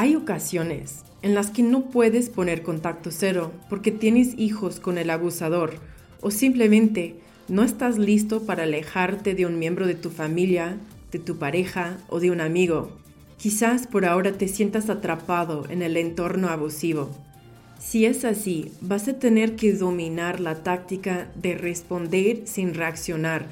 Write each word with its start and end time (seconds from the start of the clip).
Hay 0.00 0.16
ocasiones 0.16 1.04
en 1.20 1.34
las 1.34 1.50
que 1.50 1.62
no 1.62 1.90
puedes 1.90 2.30
poner 2.30 2.62
contacto 2.62 3.10
cero 3.10 3.52
porque 3.68 3.92
tienes 3.92 4.32
hijos 4.38 4.80
con 4.80 4.96
el 4.96 5.10
abusador 5.10 5.74
o 6.22 6.30
simplemente 6.30 7.16
no 7.48 7.62
estás 7.64 7.98
listo 7.98 8.46
para 8.46 8.62
alejarte 8.62 9.34
de 9.34 9.44
un 9.44 9.58
miembro 9.58 9.86
de 9.86 9.94
tu 9.94 10.08
familia, 10.08 10.78
de 11.12 11.18
tu 11.18 11.36
pareja 11.36 11.98
o 12.08 12.18
de 12.18 12.30
un 12.30 12.40
amigo. 12.40 12.96
Quizás 13.36 13.86
por 13.86 14.06
ahora 14.06 14.32
te 14.32 14.48
sientas 14.48 14.88
atrapado 14.88 15.66
en 15.68 15.82
el 15.82 15.98
entorno 15.98 16.48
abusivo. 16.48 17.10
Si 17.78 18.06
es 18.06 18.24
así, 18.24 18.72
vas 18.80 19.06
a 19.06 19.18
tener 19.18 19.54
que 19.54 19.74
dominar 19.74 20.40
la 20.40 20.62
táctica 20.62 21.30
de 21.34 21.58
responder 21.58 22.44
sin 22.46 22.72
reaccionar 22.72 23.48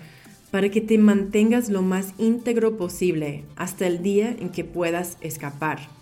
para 0.50 0.70
que 0.70 0.80
te 0.80 0.96
mantengas 0.96 1.68
lo 1.68 1.82
más 1.82 2.14
íntegro 2.16 2.78
posible 2.78 3.44
hasta 3.56 3.86
el 3.86 4.02
día 4.02 4.34
en 4.40 4.48
que 4.48 4.64
puedas 4.64 5.18
escapar. 5.20 5.97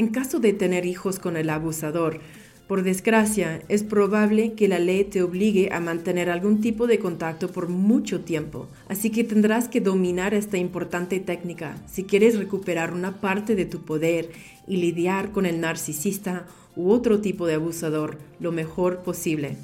En 0.00 0.08
caso 0.08 0.40
de 0.40 0.54
tener 0.54 0.86
hijos 0.86 1.18
con 1.18 1.36
el 1.36 1.50
abusador, 1.50 2.20
por 2.66 2.84
desgracia, 2.84 3.60
es 3.68 3.82
probable 3.82 4.54
que 4.54 4.66
la 4.66 4.78
ley 4.78 5.04
te 5.04 5.22
obligue 5.22 5.74
a 5.74 5.78
mantener 5.78 6.30
algún 6.30 6.62
tipo 6.62 6.86
de 6.86 6.98
contacto 6.98 7.52
por 7.52 7.68
mucho 7.68 8.22
tiempo, 8.22 8.66
así 8.88 9.10
que 9.10 9.24
tendrás 9.24 9.68
que 9.68 9.82
dominar 9.82 10.32
esta 10.32 10.56
importante 10.56 11.20
técnica 11.20 11.76
si 11.86 12.04
quieres 12.04 12.38
recuperar 12.38 12.94
una 12.94 13.20
parte 13.20 13.54
de 13.54 13.66
tu 13.66 13.82
poder 13.82 14.30
y 14.66 14.78
lidiar 14.78 15.32
con 15.32 15.44
el 15.44 15.60
narcisista 15.60 16.46
u 16.76 16.92
otro 16.92 17.20
tipo 17.20 17.46
de 17.46 17.56
abusador 17.56 18.16
lo 18.40 18.52
mejor 18.52 19.00
posible. 19.00 19.58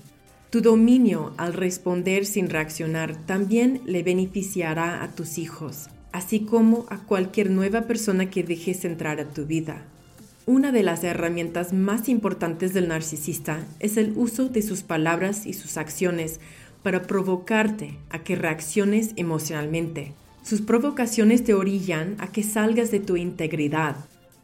Tu 0.51 0.61
dominio 0.61 1.33
al 1.39 1.55
responder 1.55 2.27
sin 2.27 2.51
reaccionar 2.51 3.17
también 3.25 3.81
le 3.87 4.03
beneficiará 4.03 5.03
a 5.03 5.13
tus 5.13 5.39
hijos, 5.39 5.89
así 6.13 6.41
como 6.41 6.85
a 6.91 6.99
cualquier 6.99 7.49
nueva 7.49 7.87
persona 7.87 8.29
que 8.29 8.43
dejes 8.43 8.85
entrar 8.85 9.19
a 9.19 9.31
tu 9.31 9.47
vida. 9.47 9.87
Una 10.49 10.71
de 10.71 10.85
las 10.85 11.03
herramientas 11.03 11.73
más 11.73 12.09
importantes 12.09 12.73
del 12.73 12.87
narcisista 12.87 13.67
es 13.81 13.97
el 13.97 14.13
uso 14.15 14.49
de 14.49 14.63
sus 14.63 14.85
palabras 14.85 15.45
y 15.45 15.55
sus 15.55 15.77
acciones 15.77 16.39
para 16.85 17.03
provocarte 17.03 17.99
a 18.11 18.21
que 18.21 18.37
reacciones 18.37 19.11
emocionalmente. 19.17 20.13
Sus 20.45 20.61
provocaciones 20.61 21.43
te 21.43 21.53
orillan 21.53 22.15
a 22.21 22.29
que 22.29 22.45
salgas 22.45 22.93
de 22.93 23.01
tu 23.01 23.17
integridad. 23.17 23.97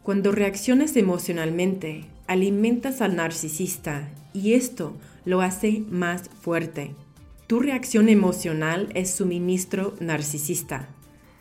Cuando 0.03 0.33
reacciones 0.33 0.97
emocionalmente, 0.97 2.07
alimentas 2.27 3.01
al 3.01 3.15
narcisista 3.15 4.11
y 4.35 4.55
esto 4.55 4.97
lo 5.25 5.41
hace 5.41 5.85
más 5.89 6.29
fuerte. 6.41 6.97
Tu 7.47 7.61
reacción 7.61 8.09
emocional 8.09 8.89
es 8.95 9.15
suministro 9.15 9.95
narcisista. 10.01 10.89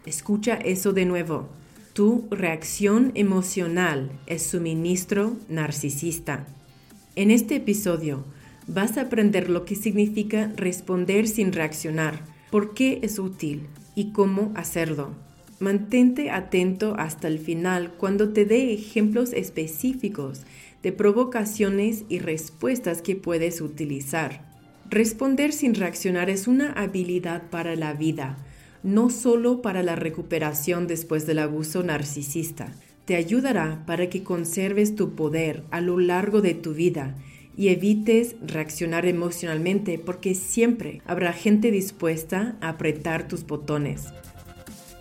Escucha 0.05 0.53
eso 0.53 0.93
de 0.93 1.05
nuevo. 1.05 1.49
Tu 1.93 2.25
reacción 2.31 3.11
emocional 3.15 4.11
es 4.25 4.43
suministro 4.43 5.35
narcisista. 5.49 6.47
En 7.17 7.31
este 7.31 7.57
episodio 7.57 8.23
vas 8.65 8.97
a 8.97 9.01
aprender 9.01 9.49
lo 9.49 9.65
que 9.65 9.75
significa 9.75 10.53
responder 10.55 11.27
sin 11.27 11.51
reaccionar, 11.51 12.23
por 12.49 12.73
qué 12.73 12.99
es 13.01 13.19
útil 13.19 13.67
y 13.93 14.13
cómo 14.13 14.53
hacerlo. 14.55 15.09
Mantente 15.59 16.31
atento 16.31 16.95
hasta 16.97 17.27
el 17.27 17.39
final 17.39 17.91
cuando 17.97 18.29
te 18.29 18.45
dé 18.45 18.71
ejemplos 18.71 19.33
específicos 19.33 20.43
de 20.83 20.93
provocaciones 20.93 22.05
y 22.07 22.19
respuestas 22.19 23.01
que 23.01 23.17
puedes 23.17 23.59
utilizar. 23.59 24.49
Responder 24.89 25.51
sin 25.51 25.75
reaccionar 25.75 26.29
es 26.29 26.47
una 26.47 26.71
habilidad 26.71 27.49
para 27.49 27.75
la 27.75 27.91
vida 27.91 28.37
no 28.83 29.09
solo 29.09 29.61
para 29.61 29.83
la 29.83 29.95
recuperación 29.95 30.87
después 30.87 31.25
del 31.25 31.39
abuso 31.39 31.83
narcisista, 31.83 32.73
te 33.05 33.15
ayudará 33.15 33.83
para 33.85 34.09
que 34.09 34.23
conserves 34.23 34.95
tu 34.95 35.15
poder 35.15 35.63
a 35.71 35.81
lo 35.81 35.99
largo 35.99 36.41
de 36.41 36.53
tu 36.53 36.73
vida 36.73 37.15
y 37.57 37.69
evites 37.69 38.35
reaccionar 38.41 39.05
emocionalmente 39.05 39.99
porque 39.99 40.35
siempre 40.35 41.01
habrá 41.05 41.33
gente 41.33 41.71
dispuesta 41.71 42.55
a 42.61 42.69
apretar 42.69 43.27
tus 43.27 43.45
botones. 43.45 44.05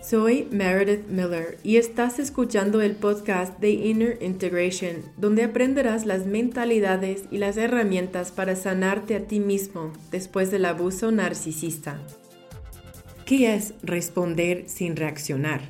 Soy 0.02 0.48
Meredith 0.50 1.06
Miller 1.08 1.58
y 1.62 1.76
estás 1.76 2.18
escuchando 2.18 2.80
el 2.80 2.96
podcast 2.96 3.60
de 3.60 3.70
Inner 3.70 4.18
Integration, 4.20 4.96
donde 5.16 5.44
aprenderás 5.44 6.04
las 6.04 6.26
mentalidades 6.26 7.26
y 7.30 7.38
las 7.38 7.56
herramientas 7.56 8.32
para 8.32 8.56
sanarte 8.56 9.14
a 9.14 9.28
ti 9.28 9.38
mismo 9.38 9.92
después 10.10 10.50
del 10.50 10.64
abuso 10.64 11.12
narcisista. 11.12 12.00
¿Qué 13.30 13.54
es 13.54 13.74
responder 13.84 14.64
sin 14.66 14.96
reaccionar? 14.96 15.60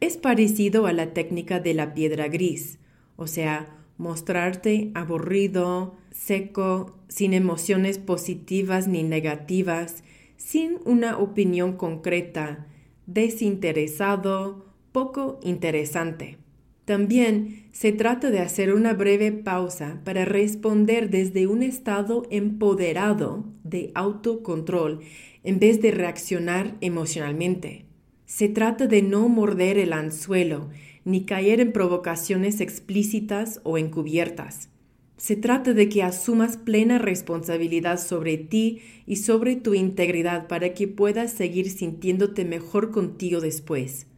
Es 0.00 0.16
parecido 0.16 0.86
a 0.86 0.92
la 0.92 1.14
técnica 1.14 1.60
de 1.60 1.72
la 1.72 1.94
piedra 1.94 2.26
gris, 2.26 2.80
o 3.14 3.28
sea, 3.28 3.78
mostrarte 3.96 4.90
aburrido, 4.94 5.94
seco, 6.10 6.98
sin 7.06 7.32
emociones 7.32 7.98
positivas 7.98 8.88
ni 8.88 9.04
negativas, 9.04 10.02
sin 10.36 10.78
una 10.84 11.18
opinión 11.18 11.76
concreta, 11.76 12.66
desinteresado, 13.06 14.66
poco 14.90 15.38
interesante. 15.44 16.38
También 16.86 17.68
se 17.70 17.92
trata 17.92 18.30
de 18.30 18.40
hacer 18.40 18.74
una 18.74 18.94
breve 18.94 19.30
pausa 19.30 20.00
para 20.04 20.24
responder 20.24 21.10
desde 21.10 21.46
un 21.46 21.62
estado 21.62 22.24
empoderado 22.30 23.44
de 23.64 23.92
autocontrol 23.94 25.00
en 25.46 25.60
vez 25.60 25.80
de 25.80 25.92
reaccionar 25.92 26.76
emocionalmente. 26.80 27.86
Se 28.26 28.48
trata 28.48 28.88
de 28.88 29.00
no 29.00 29.28
morder 29.28 29.78
el 29.78 29.92
anzuelo 29.92 30.68
ni 31.04 31.24
caer 31.24 31.60
en 31.60 31.70
provocaciones 31.70 32.60
explícitas 32.60 33.60
o 33.62 33.78
encubiertas. 33.78 34.70
Se 35.16 35.36
trata 35.36 35.72
de 35.72 35.88
que 35.88 36.02
asumas 36.02 36.56
plena 36.56 36.98
responsabilidad 36.98 38.00
sobre 38.00 38.38
ti 38.38 38.80
y 39.06 39.16
sobre 39.16 39.54
tu 39.54 39.74
integridad 39.74 40.48
para 40.48 40.74
que 40.74 40.88
puedas 40.88 41.30
seguir 41.30 41.70
sintiéndote 41.70 42.44
mejor 42.44 42.90
contigo 42.90 43.40
después. 43.40 44.08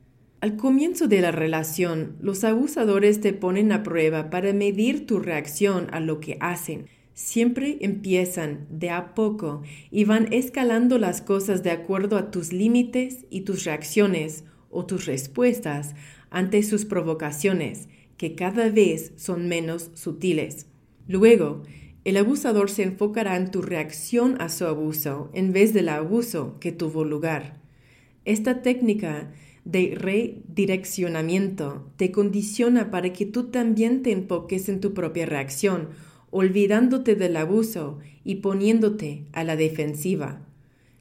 Al 0.41 0.57
comienzo 0.57 1.09
de 1.09 1.21
la 1.21 1.31
relación, 1.31 2.17
los 2.21 2.43
abusadores 2.43 3.21
te 3.21 3.35
ponen 3.35 3.71
a 3.71 3.83
prueba 3.83 4.31
para 4.31 4.55
medir 4.55 5.07
tu 5.07 5.19
reacción 5.19 5.89
a 5.93 6.01
lo 6.01 6.21
que 6.21 6.39
hacen 6.41 6.87
siempre 7.19 7.79
empiezan 7.81 8.69
de 8.71 8.91
a 8.91 9.13
poco 9.17 9.63
y 9.91 10.05
van 10.05 10.33
escalando 10.33 10.99
las 10.99 11.21
cosas 11.21 11.65
de 11.65 11.73
acuerdo 11.73 12.17
a 12.17 12.31
tus 12.31 12.53
límites 12.53 13.27
y 13.29 13.41
tus 13.41 13.65
reacciones 13.65 14.45
o 14.71 14.87
tus 14.87 15.05
respuestas 15.05 15.97
ante 16.31 16.63
sus 16.63 16.85
provocaciones, 16.85 17.89
que 18.19 18.37
cada 18.37 18.71
vez 18.71 19.15
son 19.17 19.49
menos 19.49 19.91
sutiles. 19.95 20.69
Luego, 21.09 21.65
el 22.05 22.19
abusador 22.19 22.71
se 22.71 22.85
enfocará 22.85 23.37
en 23.37 23.51
tu 23.51 23.63
reacción 23.63 24.41
a 24.41 24.49
su 24.49 24.67
abuso 24.67 25.31
en 25.35 25.53
vez 25.53 25.75
del 25.75 25.89
abuso 25.89 26.57
que 26.61 26.71
tuvo 26.71 27.03
lugar. 27.03 27.61
Esta 28.25 28.63
técnica 28.63 29.33
de 29.65 29.97
redireccionamiento 29.97 31.91
te 31.97 32.13
condiciona 32.13 32.93
para 32.93 33.13
que 33.13 33.27
tú 33.27 33.51
también 33.51 34.05
te 34.05 34.13
enfoques 34.13 34.69
en 34.69 34.79
tu 34.81 34.95
propia 34.95 35.27
reacción 35.27 35.89
olvidándote 36.31 37.15
del 37.15 37.37
abuso 37.37 37.99
y 38.25 38.37
poniéndote 38.37 39.25
a 39.33 39.45
la 39.45 39.57
defensiva. 39.57 40.41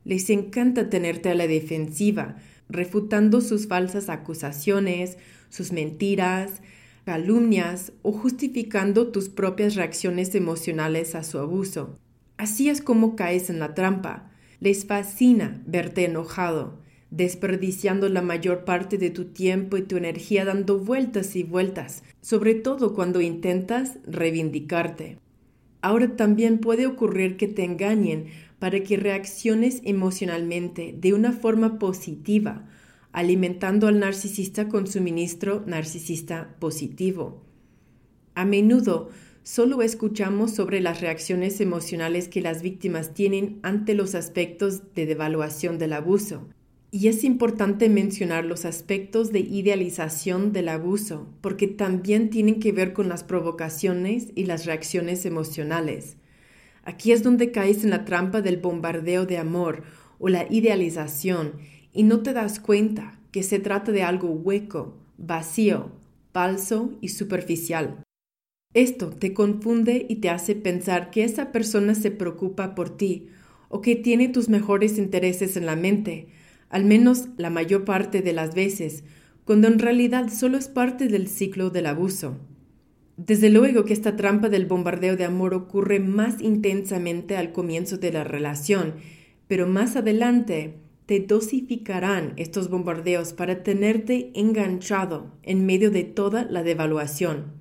Les 0.05 0.29
encanta 0.29 0.89
tenerte 0.89 1.29
a 1.29 1.35
la 1.35 1.47
defensiva, 1.47 2.37
refutando 2.69 3.41
sus 3.41 3.67
falsas 3.67 4.09
acusaciones, 4.09 5.17
sus 5.49 5.71
mentiras, 5.71 6.61
calumnias 7.05 7.93
o 8.01 8.11
justificando 8.11 9.07
tus 9.07 9.29
propias 9.29 9.75
reacciones 9.75 10.35
emocionales 10.35 11.15
a 11.15 11.23
su 11.23 11.39
abuso. 11.39 11.97
Así 12.37 12.69
es 12.69 12.81
como 12.81 13.15
caes 13.15 13.49
en 13.49 13.59
la 13.59 13.73
trampa. 13.73 14.29
Les 14.59 14.85
fascina 14.85 15.61
verte 15.65 16.05
enojado, 16.05 16.79
desperdiciando 17.09 18.09
la 18.09 18.21
mayor 18.21 18.65
parte 18.65 18.97
de 18.97 19.09
tu 19.09 19.25
tiempo 19.25 19.77
y 19.77 19.83
tu 19.83 19.97
energía 19.97 20.45
dando 20.45 20.79
vueltas 20.79 21.35
y 21.35 21.43
vueltas, 21.43 22.03
sobre 22.27 22.55
todo 22.55 22.93
cuando 22.93 23.21
intentas 23.21 23.99
reivindicarte. 24.05 25.17
Ahora 25.81 26.17
también 26.17 26.57
puede 26.59 26.85
ocurrir 26.85 27.37
que 27.37 27.47
te 27.47 27.63
engañen 27.63 28.25
para 28.59 28.83
que 28.83 28.97
reacciones 28.97 29.79
emocionalmente 29.85 30.93
de 30.99 31.13
una 31.13 31.31
forma 31.31 31.79
positiva, 31.79 32.67
alimentando 33.13 33.87
al 33.87 33.99
narcisista 33.99 34.67
con 34.67 34.87
suministro 34.87 35.63
narcisista 35.67 36.53
positivo. 36.59 37.45
A 38.35 38.43
menudo 38.43 39.09
solo 39.43 39.81
escuchamos 39.81 40.51
sobre 40.51 40.81
las 40.81 40.99
reacciones 40.99 41.61
emocionales 41.61 42.27
que 42.27 42.41
las 42.41 42.61
víctimas 42.61 43.13
tienen 43.13 43.57
ante 43.63 43.93
los 43.93 44.15
aspectos 44.15 44.93
de 44.95 45.05
devaluación 45.05 45.77
del 45.77 45.93
abuso, 45.93 46.45
y 46.89 47.09
es 47.09 47.23
importante 47.23 47.89
mencionar 47.89 48.45
los 48.45 48.63
aspectos 48.63 49.31
de 49.31 49.39
idealización 49.39 50.53
del 50.53 50.69
abuso, 50.69 51.27
porque 51.41 51.67
también 51.67 52.29
tienen 52.29 52.59
que 52.59 52.71
ver 52.71 52.93
con 52.93 53.09
las 53.09 53.23
provocaciones 53.23 54.27
y 54.35 54.45
las 54.45 54.65
reacciones 54.65 55.25
emocionales. 55.25 56.15
Aquí 56.83 57.11
es 57.11 57.23
donde 57.23 57.51
caes 57.51 57.83
en 57.83 57.89
la 57.89 58.05
trampa 58.05 58.41
del 58.41 58.57
bombardeo 58.57 59.25
de 59.25 59.37
amor 59.37 59.83
o 60.19 60.29
la 60.29 60.47
idealización 60.49 61.53
y 61.91 62.03
no 62.03 62.21
te 62.21 62.31
das 62.31 62.59
cuenta 62.61 63.19
que 63.31 63.43
se 63.43 63.59
trata 63.59 63.91
de 63.91 64.03
algo 64.03 64.29
hueco, 64.29 64.95
vacío, 65.17 65.91
falso 66.31 66.93
y 67.01 67.09
superficial. 67.09 68.03
Esto 68.73 69.09
te 69.09 69.33
confunde 69.33 70.05
y 70.07 70.17
te 70.17 70.29
hace 70.29 70.55
pensar 70.55 71.11
que 71.11 71.25
esa 71.25 71.51
persona 71.51 71.95
se 71.95 72.11
preocupa 72.11 72.75
por 72.75 72.95
ti 72.95 73.27
o 73.69 73.81
que 73.81 73.95
tiene 73.95 74.29
tus 74.29 74.47
mejores 74.47 74.97
intereses 74.97 75.57
en 75.57 75.65
la 75.65 75.75
mente, 75.75 76.29
al 76.69 76.85
menos 76.85 77.27
la 77.37 77.49
mayor 77.49 77.85
parte 77.85 78.21
de 78.21 78.33
las 78.33 78.55
veces, 78.55 79.03
cuando 79.45 79.67
en 79.67 79.79
realidad 79.79 80.29
solo 80.29 80.57
es 80.57 80.67
parte 80.67 81.07
del 81.07 81.27
ciclo 81.27 81.69
del 81.69 81.85
abuso. 81.85 82.37
Desde 83.17 83.49
luego 83.49 83.85
que 83.85 83.93
esta 83.93 84.15
trampa 84.15 84.49
del 84.49 84.65
bombardeo 84.65 85.17
de 85.17 85.23
amor 85.23 85.53
ocurre 85.53 85.99
más 85.99 86.41
intensamente 86.41 87.35
al 87.35 87.51
comienzo 87.51 87.97
de 87.97 88.11
la 88.11 88.23
relación, 88.23 88.95
pero 89.47 89.67
más 89.67 89.95
adelante 89.95 90.75
te 91.07 91.21
dosificarán 91.21 92.33
estos 92.35 92.69
bombardeos 92.69 93.33
para 93.33 93.63
tenerte 93.63 94.31
enganchado 94.35 95.31
en 95.41 95.65
medio 95.65 95.89
de 95.89 96.03
toda 96.03 96.43
la 96.43 96.63
devaluación. 96.63 97.53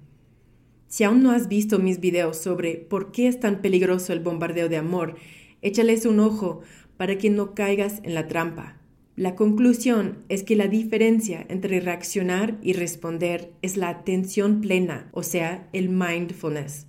Si 0.89 1.05
aún 1.05 1.23
no 1.23 1.31
has 1.31 1.49
visto 1.49 1.79
mis 1.79 2.01
videos 2.01 2.37
sobre 2.37 2.75
por 2.75 3.13
qué 3.13 3.29
es 3.29 3.39
tan 3.39 3.63
peligroso 3.63 4.13
el 4.13 4.21
bombardeo 4.21 4.69
de 4.69 4.77
amor, 4.77 5.15
échales 5.63 6.07
un 6.07 6.21
ojo 6.21 6.61
para 6.97 7.19
que 7.19 7.31
no 7.31 7.55
caigas 7.55 8.01
en 8.03 8.15
la 8.15 8.27
trampa. 8.27 8.76
La 9.17 9.35
conclusión 9.35 10.19
es 10.29 10.43
que 10.43 10.57
la 10.57 10.69
diferencia 10.69 11.47
entre 11.49 11.81
reaccionar 11.81 12.59
y 12.63 12.75
responder 12.75 13.51
es 13.63 13.79
la 13.79 13.89
atención 13.89 14.61
plena, 14.61 15.09
o 15.13 15.23
sea, 15.23 15.71
el 15.73 15.89
mindfulness. 15.89 16.87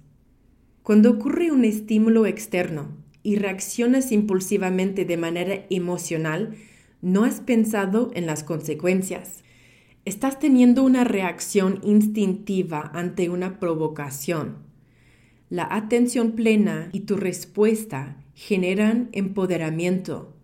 Cuando 0.84 1.10
ocurre 1.10 1.52
un 1.52 1.64
estímulo 1.64 2.26
externo 2.26 2.90
y 3.24 3.38
reaccionas 3.38 4.12
impulsivamente 4.12 5.06
de 5.06 5.16
manera 5.16 5.66
emocional, 5.70 6.56
no 7.02 7.24
has 7.24 7.40
pensado 7.40 8.12
en 8.14 8.26
las 8.26 8.44
consecuencias. 8.44 9.46
Estás 10.04 10.38
teniendo 10.38 10.84
una 10.84 11.06
reacción 11.06 11.80
instintiva 11.82 12.92
ante 12.94 13.30
una 13.30 13.58
provocación. 13.58 14.58
La 15.50 15.66
atención 15.72 16.34
plena 16.34 16.90
y 16.92 17.02
tu 17.02 17.16
respuesta 17.16 18.18
generan 18.34 19.08
empoderamiento, 19.14 20.37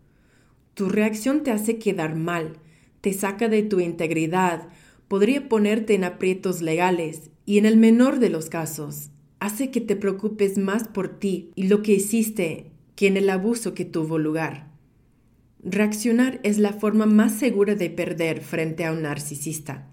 tu 0.74 0.90
reacción 0.90 1.44
te 1.44 1.52
hace 1.52 1.78
quedar 1.78 2.16
mal, 2.16 2.58
te 3.02 3.14
saca 3.14 3.50
de 3.50 3.64
tu 3.64 3.80
integridad, 3.80 4.68
podría 5.08 5.48
ponerte 5.50 5.94
en 5.94 6.04
aprietos 6.04 6.62
legales 6.62 7.30
y 7.46 7.58
en 7.58 7.66
el 7.66 7.78
menor 7.78 8.20
de 8.20 8.30
los 8.30 8.50
casos, 8.50 9.12
hace 9.40 9.72
que 9.72 9.81
te 9.81 9.96
preocupes 9.96 10.58
más 10.58 10.88
por 10.88 11.20
ti 11.20 11.52
y 11.56 11.68
lo 11.68 11.81
que 11.81 11.94
hiciste 11.94 12.72
que 12.96 13.08
en 13.08 13.18
el 13.18 13.30
abuso 13.30 13.74
que 13.74 13.86
tuvo 13.86 14.18
lugar. 14.18 14.72
Reaccionar 15.64 16.40
es 16.44 16.58
la 16.58 16.74
forma 16.74 17.06
más 17.06 17.34
segura 17.34 17.75
de 17.75 17.90
perder 17.90 18.42
frente 18.42 18.86
a 18.86 18.92
un 18.92 19.04
narcisista. 19.04 19.90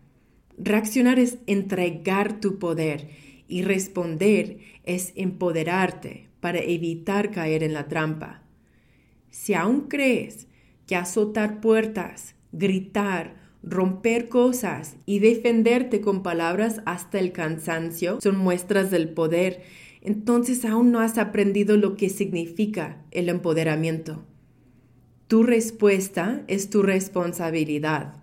Reaccionar 0.59 1.19
es 1.19 1.39
entregar 1.47 2.41
tu 2.41 2.59
poder 2.59 3.09
y 3.49 3.63
responder 3.63 4.59
es 4.85 5.13
empoderarte 5.17 6.29
para 6.41 6.59
evitar 6.61 7.31
caer 7.31 7.63
en 7.63 7.73
la 7.73 7.89
trampa. 7.89 8.43
Si 9.31 9.55
aún 9.55 9.83
crees 9.89 10.49
que 10.91 10.97
azotar 10.97 11.61
puertas, 11.61 12.35
gritar, 12.51 13.37
romper 13.63 14.29
cosas 14.29 14.97
y 15.07 15.21
defenderte 15.21 16.01
con 16.01 16.25
palabras 16.25 16.81
hasta 16.85 17.21
el 17.21 17.31
cansancio 17.31 18.21
son 18.21 18.37
muestras 18.37 18.91
del 18.91 19.11
poder, 19.11 19.63
entonces 20.03 20.65
aún 20.65 20.91
no 20.91 20.99
has 20.99 21.17
aprendido 21.17 21.77
lo 21.77 21.97
que 21.97 22.09
significa 22.09 23.05
el 23.13 23.29
empoderamiento. 23.29 24.25
Tu 25.29 25.45
respuesta 25.45 26.43
es 26.49 26.71
tu 26.71 26.83
responsabilidad. 26.83 28.15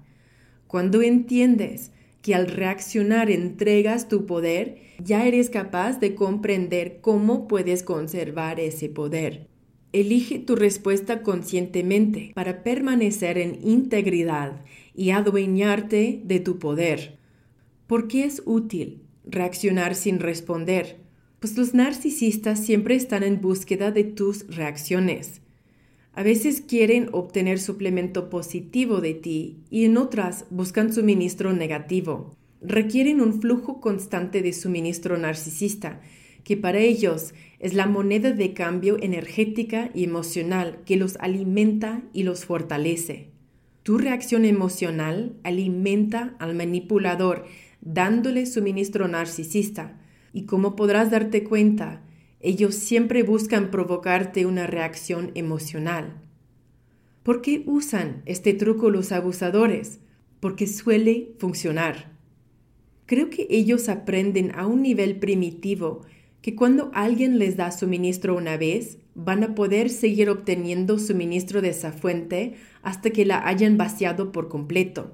Cuando 0.67 1.01
entiendes 1.01 1.93
que 2.21 2.35
al 2.35 2.47
reaccionar 2.47 3.31
entregas 3.31 4.09
tu 4.09 4.25
poder, 4.25 4.81
ya 5.01 5.25
eres 5.25 5.49
capaz 5.49 6.01
de 6.01 6.15
comprender 6.15 6.99
cómo 6.99 7.47
puedes 7.47 7.81
conservar 7.83 8.59
ese 8.59 8.89
poder. 8.89 9.47
Elige 9.93 10.39
tu 10.39 10.55
respuesta 10.55 11.23
conscientemente 11.23 12.31
para 12.35 12.61
permanecer 12.61 13.37
en 13.37 13.59
integridad 13.63 14.61
y 14.93 15.11
adueñarte 15.11 16.21
de 16.25 16.39
tu 16.39 16.59
poder. 16.59 17.17
¿Por 17.87 18.09
qué 18.09 18.25
es 18.25 18.41
útil 18.45 19.01
reaccionar 19.25 19.95
sin 19.95 20.19
responder? 20.19 20.97
Pues 21.39 21.57
los 21.57 21.73
narcisistas 21.73 22.65
siempre 22.65 22.95
están 22.95 23.23
en 23.23 23.39
búsqueda 23.39 23.91
de 23.91 24.03
tus 24.03 24.45
reacciones. 24.53 25.41
A 26.13 26.23
veces 26.23 26.61
quieren 26.61 27.09
obtener 27.13 27.59
suplemento 27.59 28.29
positivo 28.29 29.01
de 29.01 29.13
ti 29.13 29.57
y 29.69 29.85
en 29.85 29.97
otras 29.97 30.45
buscan 30.49 30.91
suministro 30.91 31.53
negativo. 31.53 32.35
Requieren 32.59 33.21
un 33.21 33.39
flujo 33.39 33.79
constante 33.79 34.41
de 34.41 34.51
suministro 34.51 35.17
narcisista 35.17 36.01
que 36.47 36.55
para 36.55 36.79
ellos 36.79 37.33
es 37.59 37.73
la 37.73 37.87
moneda 37.87 38.31
de 38.31 38.53
cambio 38.53 38.95
energética 39.01 39.91
y 39.93 40.05
emocional 40.05 40.79
que 40.85 40.95
los 40.95 41.17
alimenta 41.17 42.03
y 42.13 42.23
los 42.23 42.45
fortalece. 42.45 43.31
Tu 43.83 43.97
reacción 43.97 44.45
emocional 44.45 45.35
alimenta 45.43 46.37
al 46.39 46.55
manipulador 46.55 47.47
dándole 47.81 48.45
suministro 48.45 49.09
narcisista 49.09 49.99
y 50.31 50.43
como 50.43 50.77
podrás 50.77 51.11
darte 51.11 51.43
cuenta, 51.43 52.01
ellos 52.39 52.75
siempre 52.75 53.23
buscan 53.23 53.69
provocarte 53.69 54.45
una 54.45 54.67
reacción 54.67 55.31
emocional. 55.35 56.21
¿Por 57.23 57.41
qué 57.41 57.63
usan 57.65 58.21
este 58.25 58.53
truco 58.53 58.89
los 58.89 59.11
abusadores? 59.11 59.99
Porque 60.39 60.65
suele 60.65 61.33
funcionar. 61.39 62.15
Creo 63.05 63.29
que 63.29 63.47
ellos 63.49 63.89
aprenden 63.89 64.53
a 64.55 64.65
un 64.65 64.81
nivel 64.81 65.17
primitivo 65.17 66.05
que 66.47 66.55
cuando 66.55 66.91
alguien 66.93 67.39
les 67.39 67.57
da 67.57 67.71
suministro 67.71 68.33
una 68.33 68.55
vez, 68.55 68.99
van 69.15 69.43
a 69.43 69.53
poder 69.53 69.89
seguir 69.89 70.29
obteniendo 70.29 70.97
suministro 70.97 71.61
de 71.61 71.71
esa 71.71 71.91
fuente 71.91 72.53
hasta 72.83 73.09
que 73.09 73.25
la 73.25 73.45
hayan 73.45 73.75
vaciado 73.75 74.31
por 74.31 74.47
completo. 74.47 75.11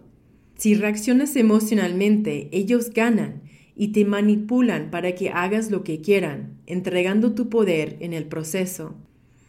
Si 0.58 0.76
reaccionas 0.76 1.36
emocionalmente, 1.36 2.50
ellos 2.52 2.92
ganan 2.94 3.42
y 3.76 3.88
te 3.88 4.06
manipulan 4.06 4.92
para 4.92 5.16
que 5.16 5.30
hagas 5.30 5.72
lo 5.72 5.84
que 5.84 6.02
quieran, 6.02 6.60
entregando 6.68 7.34
tu 7.34 7.50
poder 7.50 7.98
en 8.00 8.14
el 8.14 8.26
proceso. 8.26 8.94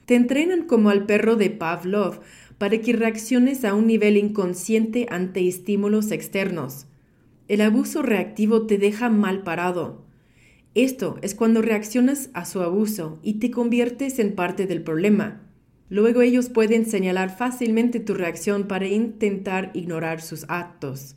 Te 0.07 0.15
entrenan 0.15 0.63
como 0.63 0.89
al 0.89 1.05
perro 1.05 1.37
de 1.37 1.51
Pavlov 1.51 2.21
para 2.57 2.81
que 2.81 2.95
reacciones 2.95 3.63
a 3.63 3.75
un 3.75 3.87
nivel 3.87 4.17
inconsciente 4.17 5.07
ante 5.11 5.47
estímulos 5.47 6.13
externos. 6.13 6.87
El 7.47 7.61
abuso 7.61 8.01
reactivo 8.01 8.63
te 8.67 8.79
deja 8.79 9.11
mal 9.11 9.43
parado, 9.43 10.04
esto 10.75 11.19
es 11.23 11.35
cuando 11.35 11.63
reaccionas 11.63 12.31
a 12.35 12.45
su 12.45 12.61
abuso 12.61 13.19
y 13.23 13.35
te 13.35 13.51
conviertes 13.51 14.19
en 14.19 14.35
parte 14.35 14.67
del 14.67 14.83
problema. 14.83 15.41
Luego 15.89 16.23
ellos 16.23 16.49
pueden 16.49 16.87
señalar 16.87 17.37
fácilmente 17.37 18.01
tu 18.01 18.15
reacción 18.15 18.67
para 18.67 18.89
intentar 18.89 19.71
ignorar 19.75 20.21
sus 20.21 20.45
actos. 20.49 21.17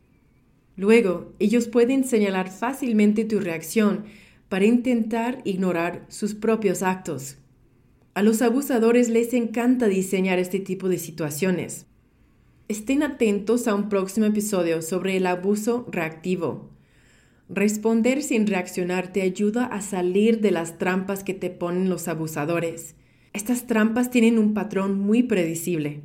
Luego 0.76 1.32
ellos 1.40 1.66
pueden 1.66 2.04
señalar 2.04 2.50
fácilmente 2.50 3.24
tu 3.24 3.40
reacción 3.40 4.04
para 4.48 4.64
intentar 4.64 5.40
ignorar 5.44 6.06
sus 6.08 6.34
propios 6.34 6.84
actos. 6.84 7.38
A 8.14 8.22
los 8.22 8.42
abusadores 8.42 9.08
les 9.08 9.34
encanta 9.34 9.88
diseñar 9.88 10.38
este 10.38 10.60
tipo 10.60 10.88
de 10.88 10.98
situaciones. 10.98 11.86
Estén 12.68 13.02
atentos 13.02 13.66
a 13.66 13.74
un 13.74 13.88
próximo 13.88 14.26
episodio 14.26 14.82
sobre 14.82 15.16
el 15.16 15.26
abuso 15.26 15.86
reactivo. 15.90 16.70
Responder 17.48 18.22
sin 18.22 18.46
reaccionar 18.46 19.10
te 19.10 19.22
ayuda 19.22 19.64
a 19.64 19.80
salir 19.80 20.40
de 20.40 20.50
las 20.50 20.76
trampas 20.76 21.24
que 21.24 21.32
te 21.32 21.48
ponen 21.48 21.88
los 21.88 22.06
abusadores. 22.06 22.94
Estas 23.32 23.66
trampas 23.66 24.10
tienen 24.10 24.38
un 24.38 24.52
patrón 24.52 24.98
muy 24.98 25.22
predecible. 25.22 26.02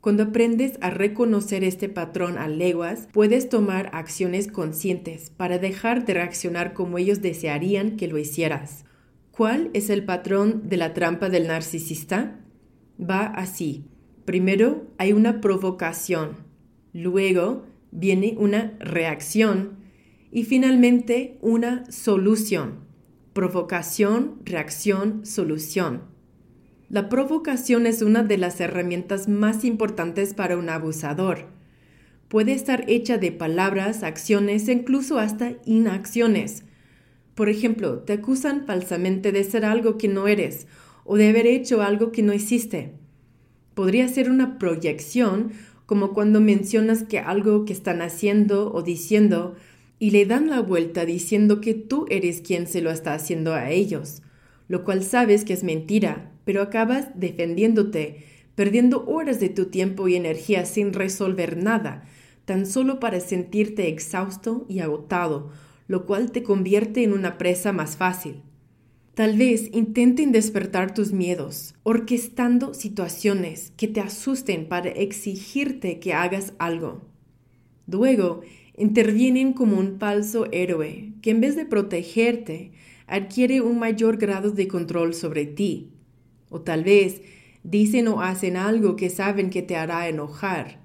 Cuando 0.00 0.22
aprendes 0.22 0.78
a 0.80 0.88
reconocer 0.88 1.64
este 1.64 1.90
patrón 1.90 2.38
a 2.38 2.48
leguas, 2.48 3.08
puedes 3.12 3.50
tomar 3.50 3.90
acciones 3.92 4.48
conscientes 4.48 5.30
para 5.30 5.58
dejar 5.58 6.06
de 6.06 6.14
reaccionar 6.14 6.72
como 6.72 6.96
ellos 6.96 7.20
desearían 7.20 7.96
que 7.96 8.08
lo 8.08 8.16
hicieras. 8.16 8.84
¿Cuál 9.32 9.68
es 9.74 9.90
el 9.90 10.04
patrón 10.04 10.62
de 10.68 10.78
la 10.78 10.94
trampa 10.94 11.28
del 11.28 11.46
narcisista? 11.46 12.40
Va 12.98 13.26
así. 13.26 13.84
Primero 14.24 14.86
hay 14.96 15.12
una 15.12 15.42
provocación, 15.42 16.36
luego 16.94 17.66
viene 17.90 18.34
una 18.38 18.74
reacción 18.78 19.85
y 20.36 20.44
finalmente, 20.44 21.38
una 21.40 21.90
solución. 21.90 22.80
Provocación, 23.32 24.34
reacción, 24.44 25.24
solución. 25.24 26.02
La 26.90 27.08
provocación 27.08 27.86
es 27.86 28.02
una 28.02 28.22
de 28.22 28.36
las 28.36 28.60
herramientas 28.60 29.28
más 29.28 29.64
importantes 29.64 30.34
para 30.34 30.58
un 30.58 30.68
abusador. 30.68 31.46
Puede 32.28 32.52
estar 32.52 32.84
hecha 32.86 33.16
de 33.16 33.32
palabras, 33.32 34.02
acciones 34.02 34.68
e 34.68 34.72
incluso 34.72 35.18
hasta 35.18 35.54
inacciones. 35.64 36.64
Por 37.34 37.48
ejemplo, 37.48 38.00
te 38.00 38.12
acusan 38.12 38.66
falsamente 38.66 39.32
de 39.32 39.42
ser 39.42 39.64
algo 39.64 39.96
que 39.96 40.08
no 40.08 40.28
eres 40.28 40.66
o 41.04 41.16
de 41.16 41.30
haber 41.30 41.46
hecho 41.46 41.80
algo 41.80 42.12
que 42.12 42.22
no 42.22 42.34
hiciste. 42.34 42.92
Podría 43.72 44.06
ser 44.08 44.30
una 44.30 44.58
proyección, 44.58 45.52
como 45.86 46.12
cuando 46.12 46.42
mencionas 46.42 47.04
que 47.04 47.20
algo 47.20 47.64
que 47.64 47.72
están 47.72 48.02
haciendo 48.02 48.70
o 48.70 48.82
diciendo 48.82 49.56
y 49.98 50.10
le 50.10 50.26
dan 50.26 50.50
la 50.50 50.60
vuelta 50.60 51.04
diciendo 51.04 51.60
que 51.60 51.74
tú 51.74 52.06
eres 52.10 52.40
quien 52.40 52.66
se 52.66 52.82
lo 52.82 52.90
está 52.90 53.14
haciendo 53.14 53.54
a 53.54 53.70
ellos, 53.70 54.22
lo 54.68 54.84
cual 54.84 55.02
sabes 55.02 55.44
que 55.44 55.52
es 55.52 55.64
mentira, 55.64 56.32
pero 56.44 56.62
acabas 56.62 57.08
defendiéndote, 57.14 58.24
perdiendo 58.54 59.04
horas 59.06 59.40
de 59.40 59.48
tu 59.48 59.66
tiempo 59.66 60.08
y 60.08 60.16
energía 60.16 60.64
sin 60.64 60.92
resolver 60.92 61.56
nada, 61.56 62.04
tan 62.44 62.66
solo 62.66 63.00
para 63.00 63.20
sentirte 63.20 63.88
exhausto 63.88 64.66
y 64.68 64.80
agotado, 64.80 65.50
lo 65.88 66.06
cual 66.06 66.32
te 66.32 66.42
convierte 66.42 67.02
en 67.02 67.12
una 67.12 67.38
presa 67.38 67.72
más 67.72 67.96
fácil. 67.96 68.42
Tal 69.14 69.38
vez 69.38 69.70
intenten 69.72 70.30
despertar 70.30 70.92
tus 70.92 71.12
miedos, 71.12 71.74
orquestando 71.84 72.74
situaciones 72.74 73.72
que 73.76 73.88
te 73.88 74.00
asusten 74.00 74.68
para 74.68 74.90
exigirte 74.90 75.98
que 76.00 76.12
hagas 76.12 76.52
algo. 76.58 77.00
Luego, 77.86 78.42
intervienen 78.76 79.52
como 79.52 79.78
un 79.78 79.98
falso 79.98 80.46
héroe 80.52 81.12
que 81.22 81.30
en 81.30 81.40
vez 81.40 81.56
de 81.56 81.64
protegerte, 81.64 82.72
adquiere 83.06 83.60
un 83.60 83.78
mayor 83.78 84.16
grado 84.16 84.50
de 84.50 84.68
control 84.68 85.14
sobre 85.14 85.46
ti. 85.46 85.90
O 86.50 86.60
tal 86.60 86.84
vez 86.84 87.22
dicen 87.62 88.08
o 88.08 88.20
hacen 88.20 88.56
algo 88.56 88.96
que 88.96 89.10
saben 89.10 89.50
que 89.50 89.62
te 89.62 89.76
hará 89.76 90.08
enojar. 90.08 90.80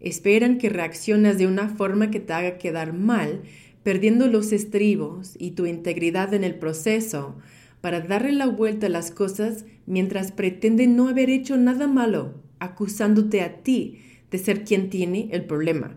Esperan 0.00 0.58
que 0.58 0.68
reacciones 0.68 1.38
de 1.38 1.46
una 1.46 1.68
forma 1.68 2.10
que 2.10 2.20
te 2.20 2.32
haga 2.32 2.58
quedar 2.58 2.92
mal, 2.92 3.42
perdiendo 3.82 4.26
los 4.26 4.52
estribos 4.52 5.36
y 5.38 5.52
tu 5.52 5.66
integridad 5.66 6.34
en 6.34 6.44
el 6.44 6.56
proceso, 6.56 7.36
para 7.80 8.00
darle 8.00 8.32
la 8.32 8.46
vuelta 8.46 8.86
a 8.86 8.90
las 8.90 9.10
cosas 9.10 9.64
mientras 9.86 10.32
pretenden 10.32 10.96
no 10.96 11.08
haber 11.08 11.30
hecho 11.30 11.56
nada 11.56 11.86
malo, 11.86 12.34
acusándote 12.58 13.42
a 13.42 13.62
ti 13.62 14.00
de 14.30 14.38
ser 14.38 14.64
quien 14.64 14.90
tiene 14.90 15.28
el 15.30 15.44
problema. 15.44 15.96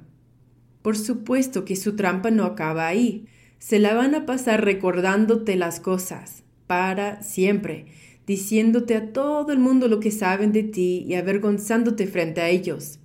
Por 0.81 0.97
supuesto 0.97 1.65
que 1.65 1.75
su 1.75 1.95
trampa 1.95 2.31
no 2.31 2.43
acaba 2.45 2.87
ahí. 2.87 3.25
Se 3.57 3.79
la 3.79 3.93
van 3.93 4.15
a 4.15 4.25
pasar 4.25 4.63
recordándote 4.63 5.55
las 5.55 5.79
cosas, 5.79 6.43
para 6.67 7.21
siempre, 7.21 7.87
diciéndote 8.25 8.95
a 8.95 9.11
todo 9.11 9.51
el 9.51 9.59
mundo 9.59 9.87
lo 9.87 9.99
que 9.99 10.11
saben 10.11 10.53
de 10.53 10.63
ti 10.63 11.03
y 11.07 11.15
avergonzándote 11.15 12.07
frente 12.07 12.41
a 12.41 12.49
ellos. 12.49 12.99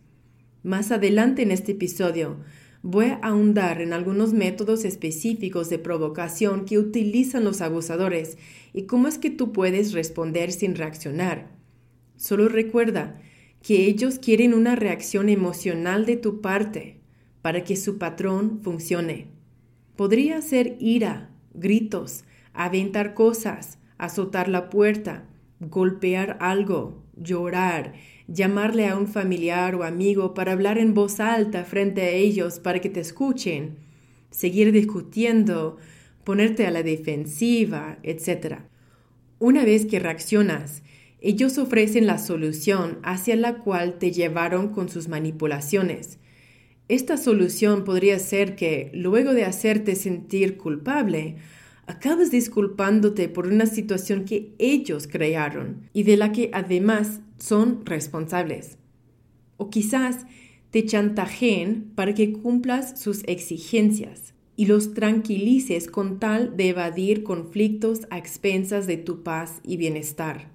Más 0.63 0.93
adelante 0.93 1.43
en 1.43 1.51
este 1.51 1.73
episodio 1.73 2.39
voy 2.83 3.07
a 3.07 3.15
ahondar 3.23 3.81
en 3.81 3.95
algunos 3.95 4.35
métodos 4.35 4.85
específicos 4.85 5.71
de 5.71 5.79
provocación 5.79 6.67
que 6.67 6.79
utilizan 6.79 7.43
los 7.43 7.63
abusadores 7.63 8.37
y 8.75 8.83
cómo 8.83 9.09
es 9.09 9.17
que 9.17 9.31
tú 9.31 9.53
puedes 9.53 9.93
responder 9.93 10.53
sin 10.53 10.75
reaccionar. 10.75 11.51
Solo 12.17 12.49
recuerda 12.49 13.19
que 13.63 13.87
ellos 13.87 14.19
quieren 14.19 14.53
una 14.53 14.77
reacción 14.77 15.31
emocional 15.31 16.05
de 16.05 16.17
tu 16.19 16.43
parte, 16.43 17.01
para 17.45 17.63
que 17.63 17.77
su 17.77 17.99
patrón 17.99 18.61
funcione. 18.63 19.27
Podría 19.97 20.41
ser 20.41 20.79
ira, 20.81 21.29
gritos, 21.53 22.25
aventar 22.55 23.13
cosas, 23.13 23.77
azotar 23.99 24.49
la 24.49 24.71
puerta, 24.71 25.27
golpear 25.61 26.39
algo, 26.41 27.05
llorar, 27.15 27.93
llamarle 28.29 28.89
a 28.89 28.97
un 28.97 29.09
familiar 29.09 29.75
o 29.75 29.85
amigo 29.85 30.33
para 30.33 30.53
hablar 30.53 30.79
en 30.79 30.95
voz 30.95 31.21
alta 31.21 31.65
frente 31.65 32.01
a 32.01 32.09
ellos 32.09 32.61
para 32.61 32.81
que 32.81 32.89
te 32.89 33.01
escuchen, 33.01 33.77
seguir 34.31 34.73
discutiendo, 34.73 35.77
ponerte 36.25 36.67
a 36.67 36.71
la 36.71 36.83
defensiva, 36.83 37.99
etc. 38.05 38.61
Una 39.39 39.67
vez 39.67 39.85
que 39.85 39.99
reaccionas, 39.99 40.83
ellos 41.21 41.59
ofrecen 41.59 42.07
la 42.07 42.17
solución 42.17 43.01
hacia 43.03 43.37
la 43.37 43.59
cual 43.59 43.99
te 43.99 44.13
llevaron 44.13 44.71
con 44.71 44.89
sus 44.89 45.09
manipulaciones. 45.09 46.21
Esta 46.89 47.17
solución 47.17 47.85
podría 47.85 48.19
ser 48.19 48.57
que, 48.57 48.91
luego 48.93 49.33
de 49.33 49.45
hacerte 49.45 49.95
sentir 49.95 50.59
culpable, 50.59 51.37
acabas 51.87 52.31
disculpándote 52.31 53.29
por 53.31 53.47
una 53.47 53.65
situación 53.65 54.27
que 54.27 54.55
ellos 54.59 55.07
crearon 55.07 55.89
y 55.95 56.03
de 56.03 56.19
la 56.19 56.33
que 56.33 56.51
además 56.53 57.21
son 57.39 57.87
responsables. 57.87 58.77
O 59.57 59.71
quizás 59.71 60.27
te 60.71 60.85
chantajeen 60.85 61.93
para 61.95 62.15
que 62.15 62.33
cumplas 62.33 63.01
sus 63.01 63.23
exigencias 63.27 64.35
y 64.57 64.67
los 64.67 64.93
tranquilices 64.93 65.89
con 65.89 66.19
tal 66.19 66.57
de 66.57 66.69
evadir 66.69 67.23
conflictos 67.23 68.01
a 68.11 68.19
expensas 68.19 68.87
de 68.87 68.99
tu 68.99 69.23
paz 69.23 69.61
y 69.63 69.79
bienestar. 69.79 70.51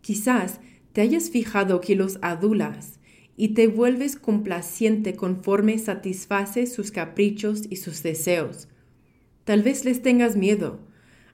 Quizás 0.00 0.60
te 0.92 1.02
hayas 1.02 1.30
fijado 1.30 1.80
que 1.80 1.94
los 1.94 2.18
adulas 2.20 2.97
y 3.40 3.50
te 3.50 3.68
vuelves 3.68 4.16
complaciente 4.16 5.14
conforme 5.14 5.78
satisfaces 5.78 6.72
sus 6.74 6.90
caprichos 6.90 7.62
y 7.70 7.76
sus 7.76 8.02
deseos. 8.02 8.66
Tal 9.44 9.62
vez 9.62 9.84
les 9.84 10.02
tengas 10.02 10.34
miedo, 10.34 10.80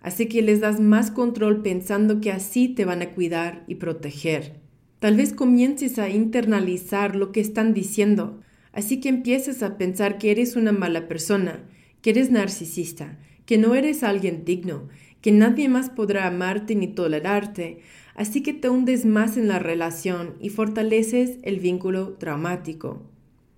así 0.02 0.26
que 0.26 0.42
les 0.42 0.60
das 0.60 0.80
más 0.80 1.10
control 1.10 1.62
pensando 1.62 2.20
que 2.20 2.30
así 2.30 2.68
te 2.68 2.84
van 2.84 3.00
a 3.00 3.14
cuidar 3.14 3.64
y 3.66 3.76
proteger. 3.76 4.60
Tal 4.98 5.16
vez 5.16 5.32
comiences 5.32 5.98
a 5.98 6.10
internalizar 6.10 7.16
lo 7.16 7.32
que 7.32 7.40
están 7.40 7.72
diciendo, 7.72 8.38
así 8.72 9.00
que 9.00 9.08
empieces 9.08 9.62
a 9.62 9.78
pensar 9.78 10.18
que 10.18 10.30
eres 10.30 10.56
una 10.56 10.72
mala 10.72 11.08
persona, 11.08 11.64
que 12.02 12.10
eres 12.10 12.30
narcisista, 12.30 13.18
que 13.46 13.56
no 13.56 13.74
eres 13.74 14.02
alguien 14.02 14.44
digno, 14.44 14.88
que 15.24 15.32
nadie 15.32 15.70
más 15.70 15.88
podrá 15.88 16.26
amarte 16.26 16.74
ni 16.74 16.86
tolerarte, 16.86 17.78
así 18.14 18.42
que 18.42 18.52
te 18.52 18.68
hundes 18.68 19.06
más 19.06 19.38
en 19.38 19.48
la 19.48 19.58
relación 19.58 20.34
y 20.38 20.50
fortaleces 20.50 21.38
el 21.44 21.60
vínculo 21.60 22.12
traumático. 22.18 23.00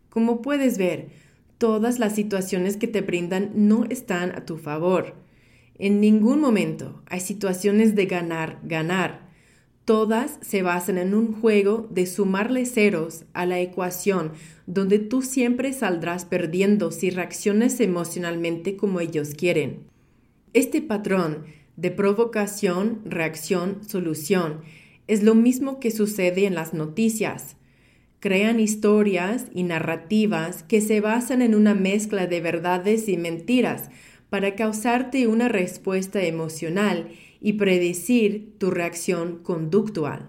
Como 0.09 0.43
puedes 0.43 0.79
ver, 0.79 1.09
todas 1.59 1.99
las 1.99 2.15
situaciones 2.15 2.77
que 2.77 2.87
te 2.87 3.01
brindan 3.01 3.51
no 3.57 3.85
están 3.91 4.31
a 4.37 4.45
tu 4.45 4.59
favor. 4.59 5.17
En 5.77 6.01
ningún 6.01 6.41
momento 6.41 7.03
hay 7.07 7.19
situaciones 7.19 7.97
de 7.97 8.07
ganar, 8.07 8.61
ganar. 8.63 9.29
Todas 9.85 10.39
se 10.43 10.63
basan 10.63 10.99
en 10.99 11.15
un 11.15 11.33
juego 11.33 11.89
de 11.91 12.07
sumarle 12.07 12.65
ceros 12.67 13.25
a 13.33 13.45
la 13.45 13.59
ecuación 13.59 14.31
donde 14.69 15.01
tú 15.01 15.21
siempre 15.21 15.73
saldrás 15.73 16.27
perdiendo 16.27 16.93
si 16.93 17.11
reaccionas 17.11 17.81
emocionalmente 17.81 18.77
como 18.77 19.01
ellos 19.01 19.31
quieren. 19.35 19.81
Este 20.57 20.81
patrón 20.81 21.45
de 21.77 21.91
provocación, 21.91 23.01
reacción, 23.05 23.81
solución. 23.87 24.63
Es 25.07 25.23
lo 25.23 25.35
mismo 25.35 25.79
que 25.79 25.91
sucede 25.91 26.47
en 26.47 26.55
las 26.55 26.75
noticias. 26.75 27.57
Crean 28.19 28.61
historias 28.61 29.47
y 29.53 29.63
narrativas 29.63 30.63
que 30.63 30.81
se 30.81 31.01
basan 31.01 31.43
en 31.43 31.55
una 31.55 31.75
mezcla 31.75 32.27
de 32.27 32.41
verdades 32.41 33.09
y 33.09 33.17
mentiras 33.17 33.91
para 34.31 34.57
causarte 34.57 35.29
una 35.29 35.49
respuesta 35.49 36.23
emocional 36.23 37.11
y 37.41 37.55
predecir 37.55 38.55
tu 38.59 38.71
reacción 38.71 39.39
conductual. 39.43 40.29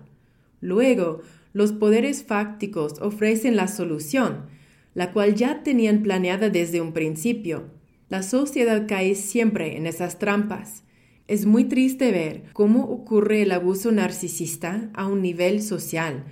Luego, 0.62 1.22
los 1.54 1.72
poderes 1.72 2.24
fácticos 2.24 3.00
ofrecen 3.02 3.56
la 3.56 3.68
solución, 3.68 4.46
la 4.94 5.14
cual 5.14 5.36
ya 5.36 5.64
tenían 5.64 6.04
planeada 6.04 6.50
desde 6.50 6.82
un 6.82 6.94
principio. 6.94 7.66
La 8.10 8.22
sociedad 8.22 8.86
cae 8.88 9.16
siempre 9.16 9.78
en 9.78 9.88
esas 9.88 10.20
trampas. 10.20 10.84
Es 11.28 11.46
muy 11.46 11.66
triste 11.66 12.12
ver 12.12 12.44
cómo 12.54 12.86
ocurre 12.86 13.42
el 13.42 13.52
abuso 13.52 13.92
narcisista 13.92 14.90
a 14.94 15.08
un 15.08 15.22
nivel 15.22 15.62
social, 15.62 16.24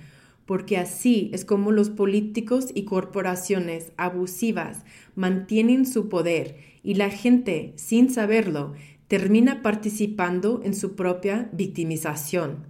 porque 0.46 0.78
así 0.78 1.30
es 1.34 1.44
como 1.44 1.70
los 1.70 1.90
políticos 1.90 2.68
y 2.74 2.84
corporaciones 2.84 3.92
abusivas 3.98 4.84
mantienen 5.14 5.84
su 5.84 6.08
poder 6.08 6.56
y 6.82 6.94
la 6.94 7.10
gente, 7.10 7.74
sin 7.76 8.08
saberlo, 8.08 8.72
termina 9.08 9.60
participando 9.60 10.62
en 10.64 10.74
su 10.74 10.94
propia 10.96 11.50
victimización. 11.52 12.64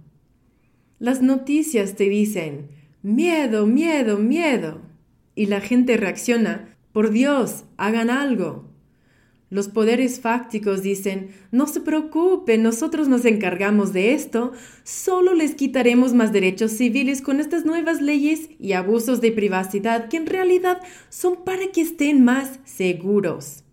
Las 0.99 1.21
noticias 1.21 1.95
te 1.95 2.09
dicen, 2.09 2.69
miedo, 3.03 3.67
miedo, 3.67 4.17
miedo, 4.17 4.81
y 5.33 5.45
la 5.45 5.61
gente 5.61 5.95
reacciona, 5.97 6.75
por 6.91 7.11
Dios, 7.11 7.65
hagan 7.77 8.09
algo. 8.09 8.66
Los 9.49 9.69
poderes 9.69 10.19
fácticos 10.19 10.83
dicen, 10.83 11.29
no 11.51 11.67
se 11.67 11.79
preocupen, 11.79 12.63
nosotros 12.63 13.07
nos 13.07 13.23
encargamos 13.23 13.93
de 13.93 14.13
esto, 14.13 14.51
solo 14.83 15.33
les 15.33 15.55
quitaremos 15.55 16.13
más 16.13 16.33
derechos 16.33 16.71
civiles 16.71 17.21
con 17.21 17.39
estas 17.39 17.65
nuevas 17.65 18.01
leyes 18.01 18.49
y 18.59 18.73
abusos 18.73 19.21
de 19.21 19.31
privacidad 19.31 20.09
que 20.09 20.17
en 20.17 20.25
realidad 20.25 20.81
son 21.07 21.45
para 21.45 21.71
que 21.71 21.79
estén 21.79 22.25
más 22.25 22.59
seguros. 22.65 23.63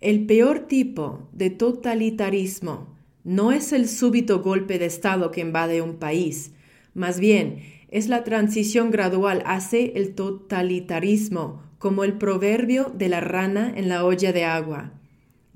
El 0.00 0.26
peor 0.26 0.66
tipo 0.66 1.28
de 1.32 1.50
totalitarismo 1.50 2.88
no 3.22 3.52
es 3.52 3.72
el 3.72 3.88
súbito 3.88 4.42
golpe 4.42 4.80
de 4.80 4.86
Estado 4.86 5.30
que 5.30 5.40
invade 5.40 5.82
un 5.82 5.98
país, 5.98 6.50
más 6.94 7.20
bien 7.20 7.60
es 7.92 8.08
la 8.08 8.24
transición 8.24 8.90
gradual 8.90 9.44
hacia 9.46 9.84
el 9.84 10.16
totalitarismo 10.16 11.62
como 11.78 12.02
el 12.02 12.14
proverbio 12.14 12.92
de 12.92 13.08
la 13.08 13.20
rana 13.20 13.72
en 13.76 13.88
la 13.88 14.04
olla 14.04 14.32
de 14.32 14.44
agua. 14.44 14.95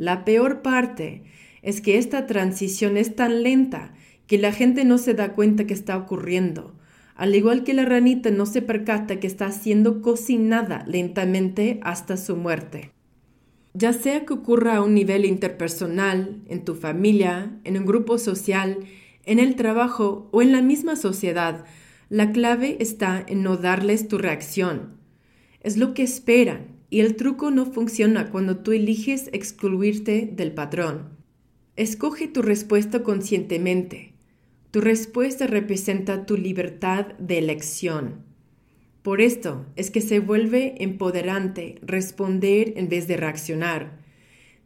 La 0.00 0.24
peor 0.24 0.62
parte 0.62 1.24
es 1.60 1.82
que 1.82 1.98
esta 1.98 2.26
transición 2.26 2.96
es 2.96 3.16
tan 3.16 3.42
lenta 3.42 3.92
que 4.26 4.38
la 4.38 4.50
gente 4.50 4.86
no 4.86 4.96
se 4.96 5.12
da 5.12 5.34
cuenta 5.34 5.66
que 5.66 5.74
está 5.74 5.98
ocurriendo, 5.98 6.74
al 7.16 7.34
igual 7.34 7.64
que 7.64 7.74
la 7.74 7.84
ranita 7.84 8.30
no 8.30 8.46
se 8.46 8.62
percata 8.62 9.20
que 9.20 9.26
está 9.26 9.52
siendo 9.52 10.00
cocinada 10.00 10.86
lentamente 10.86 11.80
hasta 11.82 12.16
su 12.16 12.34
muerte. 12.36 12.92
ya 13.74 13.92
sea 13.92 14.24
que 14.24 14.32
ocurra 14.32 14.76
a 14.76 14.82
un 14.82 14.94
nivel 14.94 15.26
interpersonal, 15.26 16.40
en 16.48 16.64
tu 16.64 16.74
familia, 16.74 17.60
en 17.64 17.76
un 17.76 17.84
grupo 17.84 18.16
social, 18.16 18.78
en 19.26 19.38
el 19.38 19.54
trabajo 19.54 20.30
o 20.32 20.40
en 20.40 20.50
la 20.50 20.62
misma 20.62 20.96
sociedad, 20.96 21.66
la 22.08 22.32
clave 22.32 22.78
está 22.80 23.22
en 23.28 23.42
no 23.42 23.58
darles 23.58 24.08
tu 24.08 24.16
reacción. 24.16 24.94
Es 25.60 25.76
lo 25.76 25.92
que 25.92 26.04
esperan 26.04 26.69
y 26.90 27.00
el 27.00 27.14
truco 27.14 27.52
no 27.52 27.66
funciona 27.66 28.30
cuando 28.30 28.58
tú 28.58 28.72
eliges 28.72 29.30
excluirte 29.32 30.28
del 30.30 30.52
patrón. 30.52 31.10
Escoge 31.76 32.26
tu 32.26 32.42
respuesta 32.42 33.04
conscientemente. 33.04 34.12
Tu 34.72 34.80
respuesta 34.80 35.46
representa 35.46 36.26
tu 36.26 36.36
libertad 36.36 37.06
de 37.18 37.38
elección. 37.38 38.24
Por 39.02 39.20
esto 39.20 39.66
es 39.76 39.90
que 39.90 40.00
se 40.00 40.18
vuelve 40.20 40.74
empoderante 40.82 41.78
responder 41.82 42.74
en 42.76 42.88
vez 42.88 43.06
de 43.06 43.16
reaccionar. 43.16 44.00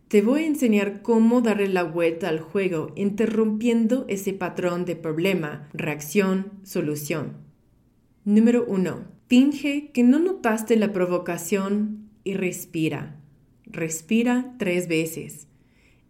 Te 0.08 0.22
voy 0.22 0.42
a 0.42 0.46
enseñar 0.46 1.02
cómo 1.02 1.40
darle 1.40 1.68
la 1.68 1.84
vuelta 1.84 2.28
al 2.28 2.40
juego 2.40 2.92
interrumpiendo 2.96 4.06
ese 4.08 4.32
patrón 4.32 4.84
de 4.84 4.96
problema, 4.96 5.68
reacción, 5.72 6.52
solución. 6.62 7.36
Número 8.24 8.64
1. 8.66 9.04
Finge 9.28 9.90
que 9.92 10.02
no 10.02 10.18
notaste 10.18 10.76
la 10.76 10.92
provocación 10.92 12.03
y 12.24 12.34
respira. 12.34 13.20
Respira 13.66 14.54
tres 14.58 14.88
veces. 14.88 15.46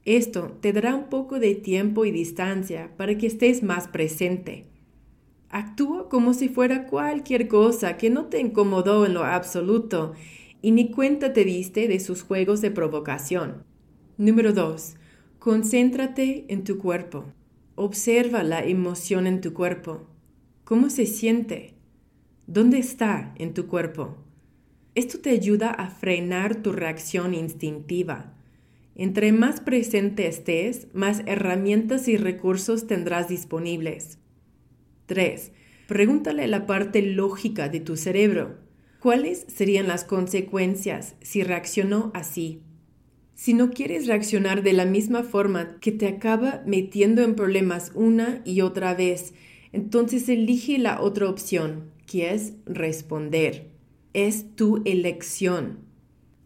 Esto 0.04 0.56
te 0.60 0.72
dará 0.72 0.94
un 0.94 1.08
poco 1.08 1.38
de 1.38 1.54
tiempo 1.54 2.04
y 2.04 2.10
distancia 2.10 2.90
para 2.96 3.16
que 3.16 3.26
estés 3.26 3.62
más 3.62 3.88
presente. 3.88 4.66
Actúa 5.48 6.08
como 6.08 6.34
si 6.34 6.48
fuera 6.48 6.86
cualquier 6.86 7.48
cosa 7.48 7.96
que 7.96 8.10
no 8.10 8.26
te 8.26 8.40
incomodó 8.40 9.06
en 9.06 9.14
lo 9.14 9.24
absoluto 9.24 10.14
y 10.60 10.72
ni 10.72 10.90
cuenta 10.90 11.32
te 11.32 11.44
diste 11.44 11.88
de 11.88 12.00
sus 12.00 12.22
juegos 12.22 12.60
de 12.60 12.70
provocación. 12.70 13.64
Número 14.16 14.52
2. 14.52 14.96
Concéntrate 15.38 16.46
en 16.48 16.64
tu 16.64 16.78
cuerpo. 16.78 17.24
Observa 17.76 18.42
la 18.42 18.64
emoción 18.64 19.26
en 19.26 19.40
tu 19.40 19.52
cuerpo. 19.52 20.06
¿Cómo 20.64 20.90
se 20.90 21.06
siente? 21.06 21.74
¿Dónde 22.46 22.78
está 22.78 23.34
en 23.36 23.54
tu 23.54 23.66
cuerpo? 23.66 24.23
Esto 24.94 25.18
te 25.18 25.30
ayuda 25.30 25.70
a 25.70 25.88
frenar 25.90 26.62
tu 26.62 26.70
reacción 26.70 27.34
instintiva. 27.34 28.32
Entre 28.94 29.32
más 29.32 29.60
presente 29.60 30.28
estés, 30.28 30.86
más 30.92 31.22
herramientas 31.26 32.06
y 32.06 32.16
recursos 32.16 32.86
tendrás 32.86 33.28
disponibles. 33.28 34.18
3. 35.06 35.50
Pregúntale 35.88 36.46
la 36.46 36.66
parte 36.66 37.02
lógica 37.02 37.68
de 37.68 37.80
tu 37.80 37.96
cerebro. 37.96 38.60
¿Cuáles 39.00 39.44
serían 39.48 39.88
las 39.88 40.04
consecuencias 40.04 41.16
si 41.20 41.42
reaccionó 41.42 42.12
así? 42.14 42.62
Si 43.34 43.52
no 43.52 43.70
quieres 43.70 44.06
reaccionar 44.06 44.62
de 44.62 44.74
la 44.74 44.84
misma 44.84 45.24
forma 45.24 45.76
que 45.80 45.90
te 45.90 46.06
acaba 46.06 46.62
metiendo 46.66 47.22
en 47.22 47.34
problemas 47.34 47.90
una 47.96 48.42
y 48.44 48.60
otra 48.60 48.94
vez, 48.94 49.34
entonces 49.72 50.28
elige 50.28 50.78
la 50.78 51.00
otra 51.00 51.28
opción, 51.28 51.90
que 52.06 52.32
es 52.32 52.52
responder. 52.64 53.73
Es 54.14 54.54
tu 54.54 54.80
elección. 54.84 55.78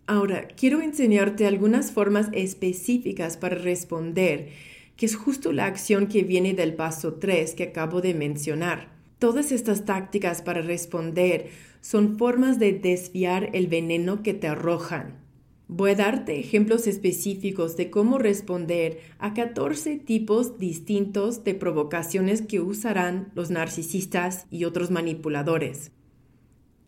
Ahora, 0.07 0.49
quiero 0.49 0.81
enseñarte 0.81 1.47
algunas 1.47 1.93
formas 1.93 2.31
específicas 2.33 3.37
para 3.37 3.57
responder 3.57 4.49
que 4.97 5.05
es 5.05 5.15
justo 5.15 5.53
la 5.53 5.67
acción 5.67 6.07
que 6.07 6.23
viene 6.23 6.55
del 6.55 6.73
paso 6.73 7.17
3 7.17 7.53
que 7.53 7.65
acabo 7.65 8.01
de 8.01 8.15
mencionar. 8.15 8.89
Todas 9.19 9.53
estas 9.53 9.85
tácticas 9.85 10.41
para 10.41 10.63
responder 10.63 11.51
son 11.83 12.17
formas 12.17 12.59
de 12.59 12.73
desviar 12.73 13.51
el 13.53 13.67
veneno 13.67 14.23
que 14.23 14.33
te 14.33 14.49
arrojan. 14.49 15.19
Voy 15.69 15.91
a 15.91 15.97
darte 15.97 16.41
ejemplos 16.41 16.87
específicos 16.87 17.77
de 17.77 17.91
cómo 17.91 18.17
responder 18.17 19.01
a 19.19 19.35
14 19.35 19.99
tipos 19.99 20.59
distintos 20.59 21.45
de 21.45 21.54
provocaciones 21.54 22.41
que 22.41 22.61
usarán 22.61 23.31
los 23.35 23.50
narcisistas 23.50 24.47
y 24.50 24.65
otros 24.65 24.91
manipuladores. 24.91 25.91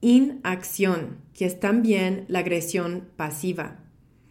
Inacción, 0.03 1.19
que 1.35 1.45
es 1.45 1.61
también 1.61 2.25
la 2.29 2.39
agresión 2.39 3.05
pasiva. 3.17 3.81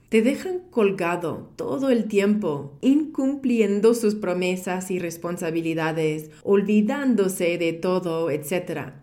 Te 0.09 0.23
dejan 0.23 0.61
colgado 0.71 1.51
todo 1.57 1.91
el 1.91 2.05
tiempo, 2.05 2.75
incumpliendo 2.81 3.93
sus 3.93 4.15
promesas 4.15 4.89
y 4.89 4.97
responsabilidades, 4.97 6.31
olvidándose 6.41 7.59
de 7.59 7.73
todo, 7.73 8.31
etc. 8.31 8.93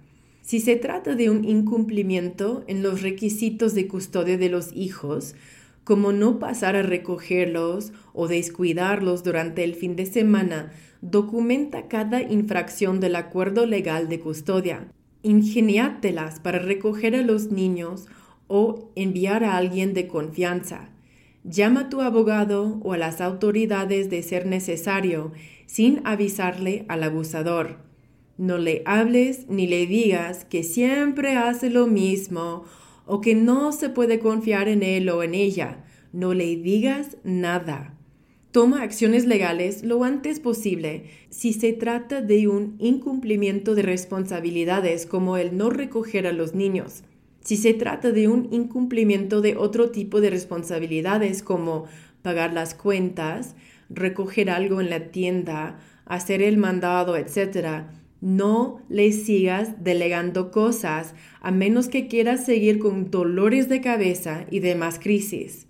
Si 0.42 0.58
se 0.58 0.74
trata 0.74 1.14
de 1.14 1.30
un 1.30 1.44
incumplimiento 1.44 2.64
en 2.66 2.82
los 2.82 3.00
requisitos 3.00 3.74
de 3.74 3.86
custodia 3.86 4.36
de 4.36 4.48
los 4.48 4.72
hijos, 4.74 5.36
como 5.84 6.10
no 6.10 6.40
pasar 6.40 6.74
a 6.74 6.82
recogerlos 6.82 7.92
o 8.12 8.26
descuidarlos 8.26 9.22
durante 9.22 9.62
el 9.62 9.76
fin 9.76 9.94
de 9.94 10.06
semana, 10.06 10.72
documenta 11.00 11.86
cada 11.86 12.22
infracción 12.22 12.98
del 12.98 13.14
acuerdo 13.14 13.66
legal 13.66 14.08
de 14.08 14.18
custodia. 14.18 14.88
Ingeniátelas 15.26 16.38
para 16.38 16.60
recoger 16.60 17.16
a 17.16 17.22
los 17.22 17.50
niños 17.50 18.06
o 18.46 18.92
enviar 18.94 19.42
a 19.42 19.56
alguien 19.56 19.92
de 19.92 20.06
confianza. 20.06 20.90
Llama 21.42 21.80
a 21.80 21.88
tu 21.88 22.00
abogado 22.00 22.78
o 22.84 22.92
a 22.92 22.96
las 22.96 23.20
autoridades 23.20 24.08
de 24.08 24.22
ser 24.22 24.46
necesario 24.46 25.32
sin 25.66 26.00
avisarle 26.04 26.84
al 26.86 27.02
abusador. 27.02 27.78
No 28.38 28.56
le 28.56 28.82
hables 28.86 29.48
ni 29.48 29.66
le 29.66 29.88
digas 29.88 30.44
que 30.44 30.62
siempre 30.62 31.34
hace 31.34 31.70
lo 31.70 31.88
mismo 31.88 32.62
o 33.04 33.20
que 33.20 33.34
no 33.34 33.72
se 33.72 33.88
puede 33.88 34.20
confiar 34.20 34.68
en 34.68 34.84
él 34.84 35.08
o 35.08 35.24
en 35.24 35.34
ella. 35.34 35.84
No 36.12 36.34
le 36.34 36.54
digas 36.54 37.16
nada. 37.24 37.95
Toma 38.56 38.80
acciones 38.80 39.26
legales 39.26 39.82
lo 39.82 40.02
antes 40.02 40.40
posible 40.40 41.10
si 41.28 41.52
se 41.52 41.74
trata 41.74 42.22
de 42.22 42.48
un 42.48 42.76
incumplimiento 42.78 43.74
de 43.74 43.82
responsabilidades 43.82 45.04
como 45.04 45.36
el 45.36 45.58
no 45.58 45.68
recoger 45.68 46.26
a 46.26 46.32
los 46.32 46.54
niños 46.54 47.02
si 47.42 47.58
se 47.58 47.74
trata 47.74 48.12
de 48.12 48.28
un 48.28 48.48
incumplimiento 48.52 49.42
de 49.42 49.58
otro 49.58 49.90
tipo 49.90 50.22
de 50.22 50.30
responsabilidades 50.30 51.42
como 51.42 51.84
pagar 52.22 52.54
las 52.54 52.74
cuentas, 52.74 53.56
recoger 53.90 54.48
algo 54.48 54.80
en 54.80 54.88
la 54.88 55.10
tienda, 55.10 55.78
hacer 56.06 56.40
el 56.40 56.56
mandado, 56.56 57.18
etc., 57.18 57.84
no 58.22 58.80
le 58.88 59.12
sigas 59.12 59.84
delegando 59.84 60.50
cosas 60.50 61.14
a 61.42 61.50
menos 61.50 61.88
que 61.88 62.08
quieras 62.08 62.46
seguir 62.46 62.78
con 62.78 63.10
dolores 63.10 63.68
de 63.68 63.82
cabeza 63.82 64.46
y 64.50 64.60
demás 64.60 64.98
crisis. 64.98 65.66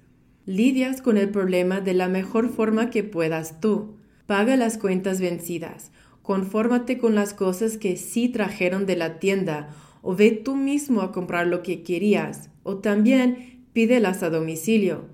Lidias 0.47 1.03
con 1.03 1.19
el 1.19 1.31
problema 1.31 1.81
de 1.81 1.93
la 1.93 2.09
mejor 2.09 2.49
forma 2.49 2.89
que 2.89 3.03
puedas 3.03 3.61
tú. 3.61 3.97
Paga 4.27 4.57
las 4.57 4.79
cuentas 4.79 5.21
vencidas. 5.21 5.91
Confórmate 6.23 6.99
con 6.99 7.17
las 7.17 7.35
cosas 7.35 7.77
que 7.77 7.97
sí 7.97 8.29
trajeron 8.29 8.87
de 8.87 8.97
la 8.97 9.19
tienda 9.19 9.75
o 10.03 10.15
ve 10.15 10.31
tú 10.31 10.55
mismo 10.55 11.01
a 11.01 11.11
comprar 11.11 11.49
lo 11.49 11.65
que 11.65 11.83
querías, 11.83 12.49
o 12.63 12.77
también 12.77 13.67
pídelas 13.73 14.23
a 14.23 14.31
domicilio. 14.31 15.07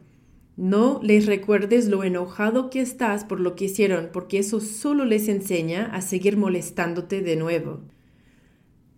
No 0.58 1.00
les 1.02 1.24
recuerdes 1.24 1.88
lo 1.88 2.04
enojado 2.04 2.68
que 2.68 2.82
estás 2.82 3.24
por 3.24 3.40
lo 3.40 3.56
que 3.56 3.64
hicieron, 3.64 4.10
porque 4.12 4.38
eso 4.38 4.60
solo 4.60 5.06
les 5.06 5.28
enseña 5.28 5.86
a 5.86 6.02
seguir 6.02 6.36
molestándote 6.36 7.22
de 7.22 7.36
nuevo. 7.36 7.80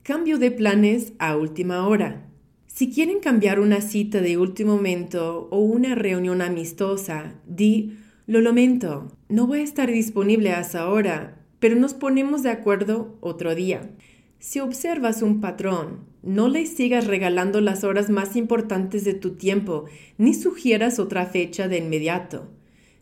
Cambio 0.02 0.38
de 0.38 0.50
planes 0.50 1.12
a 1.20 1.36
última 1.36 1.86
hora. 1.86 2.28
Si 2.74 2.90
quieren 2.90 3.20
cambiar 3.20 3.60
una 3.60 3.80
cita 3.80 4.20
de 4.20 4.36
último 4.36 4.74
momento 4.74 5.46
o 5.52 5.60
una 5.60 5.94
reunión 5.94 6.42
amistosa, 6.42 7.36
di, 7.46 7.98
lo 8.26 8.40
lamento, 8.40 9.12
no 9.28 9.46
voy 9.46 9.60
a 9.60 9.62
estar 9.62 9.88
disponible 9.88 10.50
a 10.50 10.62
esa 10.62 10.90
hora, 10.90 11.40
pero 11.60 11.76
nos 11.76 11.94
ponemos 11.94 12.42
de 12.42 12.50
acuerdo 12.50 13.16
otro 13.20 13.54
día. 13.54 13.92
Si 14.40 14.58
observas 14.58 15.22
un 15.22 15.40
patrón, 15.40 16.00
no 16.24 16.48
le 16.48 16.66
sigas 16.66 17.06
regalando 17.06 17.60
las 17.60 17.84
horas 17.84 18.10
más 18.10 18.34
importantes 18.34 19.04
de 19.04 19.14
tu 19.14 19.36
tiempo, 19.36 19.84
ni 20.18 20.34
sugieras 20.34 20.98
otra 20.98 21.26
fecha 21.26 21.68
de 21.68 21.78
inmediato. 21.78 22.50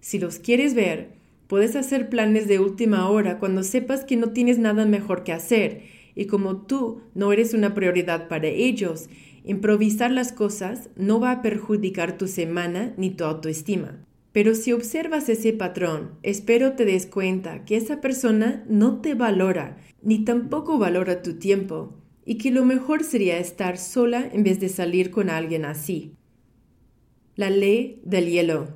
Si 0.00 0.18
los 0.18 0.38
quieres 0.38 0.74
ver, 0.74 1.14
puedes 1.46 1.76
hacer 1.76 2.11
planes 2.11 2.46
de 2.46 2.58
última 2.58 3.08
hora 3.08 3.38
cuando 3.38 3.62
sepas 3.62 4.04
que 4.04 4.16
no 4.16 4.32
tienes 4.32 4.58
nada 4.58 4.85
mejor 4.85 5.24
que 5.24 5.32
hacer, 5.32 5.85
y 6.14 6.26
como 6.26 6.58
tú 6.58 7.00
no 7.14 7.32
eres 7.32 7.54
una 7.54 7.72
prioridad 7.72 8.28
para 8.28 8.48
ellos, 8.48 9.08
improvisar 9.44 10.11
las 10.11 10.33
cosas 10.33 10.90
no 10.96 11.20
va 11.20 11.31
a 11.31 11.42
perjudicar 11.42 12.18
tu 12.18 12.28
semana 12.28 12.94
ni 12.96 13.11
tu 13.11 13.24
autoestima. 13.24 14.05
Pero 14.33 14.55
si 14.55 14.72
observas 14.72 15.28
ese 15.28 15.52
patrón, 15.52 16.12
espero 16.22 16.72
te 16.72 16.85
des 16.85 17.07
cuenta 17.07 17.64
que 17.64 17.76
esa 17.76 18.00
persona 18.00 18.64
no 18.68 19.00
te 19.00 19.14
valora, 19.14 19.76
ni 20.00 20.24
tampoco 20.24 20.78
valora 20.78 21.22
tu 21.22 21.35
tiempo, 21.35 21.98
y 22.24 22.38
que 22.38 22.50
lo 22.50 22.64
mejor 22.64 23.05
sería 23.05 23.38
estar 23.38 23.76
sola 23.76 24.26
en 24.33 24.42
vez 24.42 24.59
de 24.59 24.70
salir 24.70 25.11
con 25.11 25.28
alguien 25.28 25.64
así. 25.64 26.14
La 27.37 27.50
ley 27.50 28.00
del 28.05 28.31
hielo. 28.31 28.68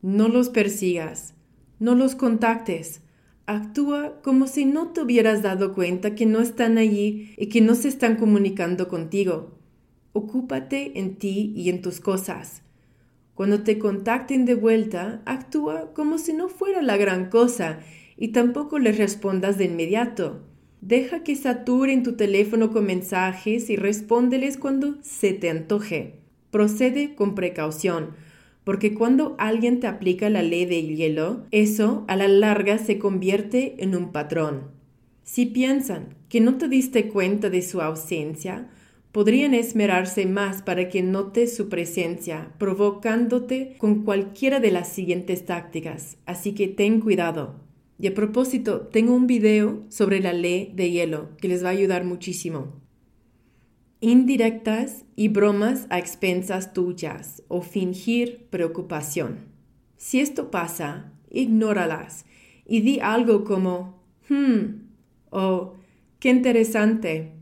No 0.00 0.28
los 0.28 0.48
persigas, 0.48 1.34
no 1.78 1.94
los 1.94 2.14
contactes. 2.14 3.00
Actúa 3.46 4.20
como 4.22 4.46
si 4.46 4.64
no 4.64 4.92
te 4.92 5.02
hubieras 5.02 5.42
dado 5.42 5.74
cuenta 5.74 6.14
que 6.14 6.26
no 6.26 6.40
están 6.40 6.78
allí 6.78 7.34
y 7.36 7.48
que 7.48 7.60
no 7.60 7.74
se 7.74 7.88
están 7.88 8.16
comunicando 8.16 8.88
contigo. 8.88 9.53
Ocúpate 10.16 10.98
en 11.00 11.16
ti 11.16 11.52
y 11.56 11.70
en 11.70 11.82
tus 11.82 11.98
cosas. 11.98 12.62
Cuando 13.34 13.64
te 13.64 13.80
contacten 13.80 14.44
de 14.44 14.54
vuelta, 14.54 15.20
actúa 15.26 15.92
como 15.92 16.18
si 16.18 16.32
no 16.32 16.48
fuera 16.48 16.82
la 16.82 16.96
gran 16.96 17.30
cosa 17.30 17.80
y 18.16 18.28
tampoco 18.28 18.78
les 18.78 18.96
respondas 18.96 19.58
de 19.58 19.64
inmediato. 19.64 20.46
Deja 20.80 21.24
que 21.24 21.34
saturen 21.34 22.04
tu 22.04 22.14
teléfono 22.14 22.70
con 22.70 22.86
mensajes 22.86 23.68
y 23.70 23.76
respóndeles 23.76 24.56
cuando 24.56 25.02
se 25.02 25.32
te 25.32 25.50
antoje. 25.50 26.20
Procede 26.52 27.16
con 27.16 27.34
precaución, 27.34 28.10
porque 28.62 28.94
cuando 28.94 29.34
alguien 29.38 29.80
te 29.80 29.88
aplica 29.88 30.30
la 30.30 30.42
ley 30.42 30.64
de 30.64 30.80
hielo, 30.94 31.44
eso 31.50 32.04
a 32.06 32.14
la 32.14 32.28
larga 32.28 32.78
se 32.78 33.00
convierte 33.00 33.82
en 33.82 33.96
un 33.96 34.12
patrón. 34.12 34.70
Si 35.24 35.46
piensan 35.46 36.14
que 36.28 36.40
no 36.40 36.56
te 36.56 36.68
diste 36.68 37.08
cuenta 37.08 37.50
de 37.50 37.62
su 37.62 37.80
ausencia, 37.80 38.70
podrían 39.14 39.54
esmerarse 39.54 40.26
más 40.26 40.60
para 40.60 40.88
que 40.88 41.00
notes 41.00 41.54
su 41.54 41.68
presencia, 41.68 42.52
provocándote 42.58 43.76
con 43.78 44.02
cualquiera 44.02 44.58
de 44.58 44.72
las 44.72 44.88
siguientes 44.88 45.46
tácticas, 45.46 46.16
así 46.26 46.52
que 46.52 46.66
ten 46.66 47.00
cuidado. 47.00 47.60
Y 47.96 48.08
a 48.08 48.14
propósito, 48.14 48.88
tengo 48.88 49.14
un 49.14 49.28
video 49.28 49.84
sobre 49.88 50.18
la 50.18 50.32
ley 50.32 50.72
de 50.74 50.90
hielo 50.90 51.28
que 51.36 51.46
les 51.46 51.62
va 51.62 51.68
a 51.68 51.72
ayudar 51.78 52.02
muchísimo. 52.02 52.72
Indirectas 54.00 55.04
y 55.14 55.28
bromas 55.28 55.86
a 55.90 56.00
expensas 56.00 56.72
tuyas 56.72 57.44
o 57.46 57.62
fingir 57.62 58.48
preocupación. 58.50 59.46
Si 59.96 60.18
esto 60.18 60.50
pasa, 60.50 61.12
ignóralas 61.30 62.26
y 62.66 62.80
di 62.80 62.98
algo 62.98 63.44
como, 63.44 64.02
hmm, 64.28 64.88
o 65.30 65.74
qué 66.18 66.30
interesante 66.30 67.33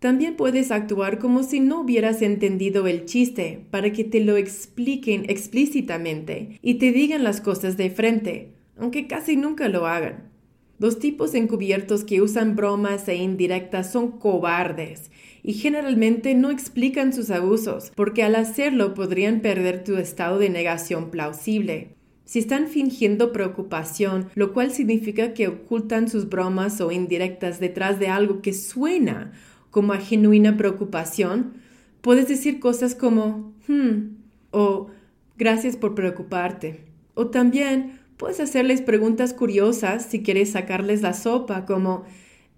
también 0.00 0.34
puedes 0.34 0.70
actuar 0.70 1.18
como 1.18 1.42
si 1.42 1.60
no 1.60 1.82
hubieras 1.82 2.22
entendido 2.22 2.86
el 2.86 3.04
chiste 3.04 3.66
para 3.70 3.92
que 3.92 4.02
te 4.02 4.20
lo 4.20 4.38
expliquen 4.38 5.28
explícitamente 5.28 6.58
y 6.62 6.74
te 6.74 6.90
digan 6.90 7.22
las 7.22 7.42
cosas 7.42 7.76
de 7.76 7.90
frente, 7.90 8.54
aunque 8.78 9.06
casi 9.06 9.36
nunca 9.36 9.68
lo 9.68 9.86
hagan. 9.86 10.30
Los 10.78 10.98
tipos 10.98 11.34
encubiertos 11.34 12.04
que 12.04 12.22
usan 12.22 12.56
bromas 12.56 13.06
e 13.08 13.16
indirectas 13.16 13.92
son 13.92 14.12
cobardes 14.12 15.10
y 15.42 15.52
generalmente 15.52 16.34
no 16.34 16.50
explican 16.50 17.12
sus 17.12 17.30
abusos, 17.30 17.92
porque 17.94 18.22
al 18.22 18.36
hacerlo 18.36 18.94
podrían 18.94 19.40
perder 19.40 19.84
tu 19.84 19.96
estado 19.98 20.38
de 20.38 20.48
negación 20.48 21.10
plausible. 21.10 21.88
Si 22.24 22.38
están 22.38 22.68
fingiendo 22.68 23.32
preocupación, 23.32 24.30
lo 24.34 24.54
cual 24.54 24.70
significa 24.70 25.34
que 25.34 25.48
ocultan 25.48 26.08
sus 26.08 26.30
bromas 26.30 26.80
o 26.80 26.90
indirectas 26.90 27.60
detrás 27.60 27.98
de 27.98 28.08
algo 28.08 28.40
que 28.40 28.54
suena 28.54 29.32
como 29.70 29.92
a 29.92 29.98
genuina 29.98 30.56
preocupación, 30.56 31.54
puedes 32.00 32.28
decir 32.28 32.60
cosas 32.60 32.94
como, 32.94 33.54
hmm, 33.68 34.16
o 34.50 34.88
gracias 35.36 35.76
por 35.76 35.94
preocuparte. 35.94 36.84
O 37.14 37.28
también 37.28 38.00
puedes 38.16 38.40
hacerles 38.40 38.82
preguntas 38.82 39.32
curiosas 39.32 40.06
si 40.06 40.22
quieres 40.22 40.50
sacarles 40.50 41.02
la 41.02 41.14
sopa, 41.14 41.66
como, 41.66 42.04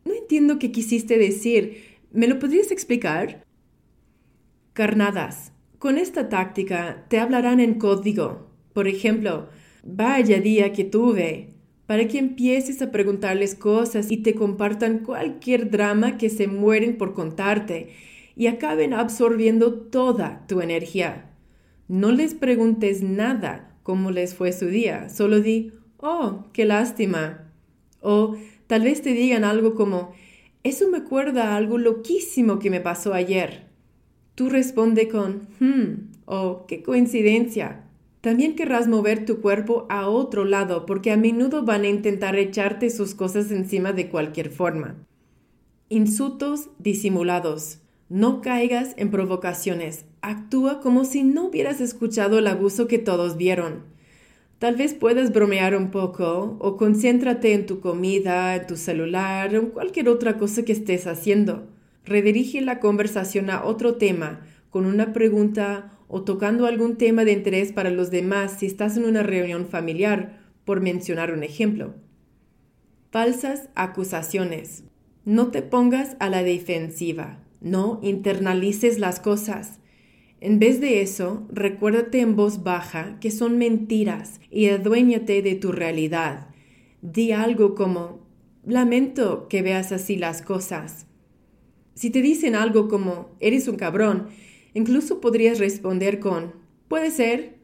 no 0.04 0.14
entiendo 0.14 0.58
qué 0.58 0.72
quisiste 0.72 1.18
decir, 1.18 1.98
¿me 2.12 2.26
lo 2.26 2.38
podrías 2.38 2.70
explicar? 2.70 3.44
Carnadas. 4.72 5.52
Con 5.78 5.98
esta 5.98 6.28
táctica 6.28 7.06
te 7.08 7.18
hablarán 7.18 7.60
en 7.60 7.74
código. 7.74 8.50
Por 8.72 8.88
ejemplo, 8.88 9.48
vaya 9.84 10.40
día 10.40 10.72
que 10.72 10.84
tuve, 10.84 11.51
para 11.86 12.08
que 12.08 12.18
empieces 12.18 12.80
a 12.82 12.90
preguntarles 12.90 13.54
cosas 13.54 14.10
y 14.10 14.18
te 14.18 14.34
compartan 14.34 15.00
cualquier 15.00 15.70
drama 15.70 16.16
que 16.16 16.30
se 16.30 16.46
mueren 16.46 16.96
por 16.96 17.14
contarte 17.14 17.90
y 18.36 18.46
acaben 18.46 18.94
absorbiendo 18.94 19.74
toda 19.74 20.46
tu 20.46 20.60
energía. 20.60 21.30
No 21.88 22.12
les 22.12 22.34
preguntes 22.34 23.02
nada 23.02 23.76
cómo 23.82 24.10
les 24.10 24.34
fue 24.34 24.52
su 24.52 24.66
día, 24.66 25.08
solo 25.08 25.40
di, 25.40 25.72
oh, 25.98 26.46
qué 26.52 26.64
lástima. 26.64 27.52
O 28.00 28.36
tal 28.66 28.82
vez 28.82 29.02
te 29.02 29.12
digan 29.12 29.44
algo 29.44 29.74
como, 29.74 30.12
eso 30.62 30.88
me 30.88 30.98
acuerda 30.98 31.56
algo 31.56 31.78
loquísimo 31.78 32.58
que 32.58 32.70
me 32.70 32.80
pasó 32.80 33.14
ayer. 33.14 33.66
Tú 34.34 34.48
responde 34.48 35.08
con, 35.08 35.48
hmm, 35.60 36.12
o 36.24 36.66
qué 36.66 36.82
coincidencia. 36.82 37.84
También 38.22 38.54
querrás 38.54 38.86
mover 38.86 39.24
tu 39.26 39.40
cuerpo 39.40 39.84
a 39.90 40.08
otro 40.08 40.44
lado 40.44 40.86
porque 40.86 41.10
a 41.10 41.16
menudo 41.16 41.64
van 41.64 41.82
a 41.82 41.88
intentar 41.88 42.36
echarte 42.36 42.88
sus 42.88 43.16
cosas 43.16 43.50
encima 43.50 43.92
de 43.92 44.08
cualquier 44.08 44.48
forma. 44.48 44.94
Insultos 45.88 46.70
disimulados. 46.78 47.80
No 48.08 48.40
caigas 48.40 48.94
en 48.96 49.10
provocaciones. 49.10 50.04
Actúa 50.20 50.80
como 50.80 51.04
si 51.04 51.24
no 51.24 51.46
hubieras 51.46 51.80
escuchado 51.80 52.38
el 52.38 52.46
abuso 52.46 52.86
que 52.86 52.98
todos 52.98 53.36
vieron. 53.36 53.82
Tal 54.60 54.76
vez 54.76 54.94
puedas 54.94 55.32
bromear 55.32 55.74
un 55.74 55.90
poco 55.90 56.56
o 56.60 56.76
concéntrate 56.76 57.54
en 57.54 57.66
tu 57.66 57.80
comida, 57.80 58.54
en 58.54 58.68
tu 58.68 58.76
celular 58.76 59.52
o 59.52 59.58
en 59.58 59.66
cualquier 59.70 60.08
otra 60.08 60.38
cosa 60.38 60.64
que 60.64 60.70
estés 60.70 61.08
haciendo. 61.08 61.66
Redirige 62.04 62.60
la 62.60 62.78
conversación 62.78 63.50
a 63.50 63.64
otro 63.64 63.96
tema 63.96 64.46
con 64.70 64.86
una 64.86 65.12
pregunta 65.12 65.90
o 66.14 66.24
tocando 66.24 66.66
algún 66.66 66.98
tema 66.98 67.24
de 67.24 67.32
interés 67.32 67.72
para 67.72 67.88
los 67.88 68.10
demás 68.10 68.56
si 68.58 68.66
estás 68.66 68.98
en 68.98 69.06
una 69.06 69.22
reunión 69.22 69.66
familiar, 69.66 70.40
por 70.66 70.82
mencionar 70.82 71.32
un 71.32 71.42
ejemplo. 71.42 71.94
Falsas 73.10 73.70
acusaciones. 73.74 74.84
No 75.24 75.50
te 75.50 75.62
pongas 75.62 76.16
a 76.20 76.28
la 76.28 76.42
defensiva, 76.42 77.42
no 77.62 77.98
internalices 78.02 78.98
las 78.98 79.20
cosas. 79.20 79.78
En 80.40 80.58
vez 80.58 80.82
de 80.82 81.00
eso, 81.00 81.48
recuérdate 81.50 82.20
en 82.20 82.36
voz 82.36 82.62
baja 82.62 83.18
que 83.18 83.30
son 83.30 83.56
mentiras 83.56 84.38
y 84.50 84.68
aduéñate 84.68 85.40
de 85.40 85.54
tu 85.54 85.72
realidad. 85.72 86.48
Di 87.00 87.32
algo 87.32 87.74
como, 87.74 88.26
lamento 88.66 89.48
que 89.48 89.62
veas 89.62 89.92
así 89.92 90.16
las 90.16 90.42
cosas. 90.42 91.06
Si 91.94 92.10
te 92.10 92.20
dicen 92.20 92.54
algo 92.54 92.88
como, 92.88 93.30
eres 93.40 93.66
un 93.66 93.76
cabrón, 93.76 94.28
Incluso 94.74 95.20
podrías 95.20 95.58
responder 95.58 96.18
con 96.18 96.54
puede 96.88 97.10
ser 97.10 97.54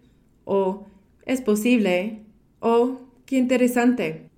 o 0.45 0.87
es 1.27 1.43
posible 1.43 2.23
o 2.61 3.01
qué 3.27 3.37
interesante. 3.37 4.31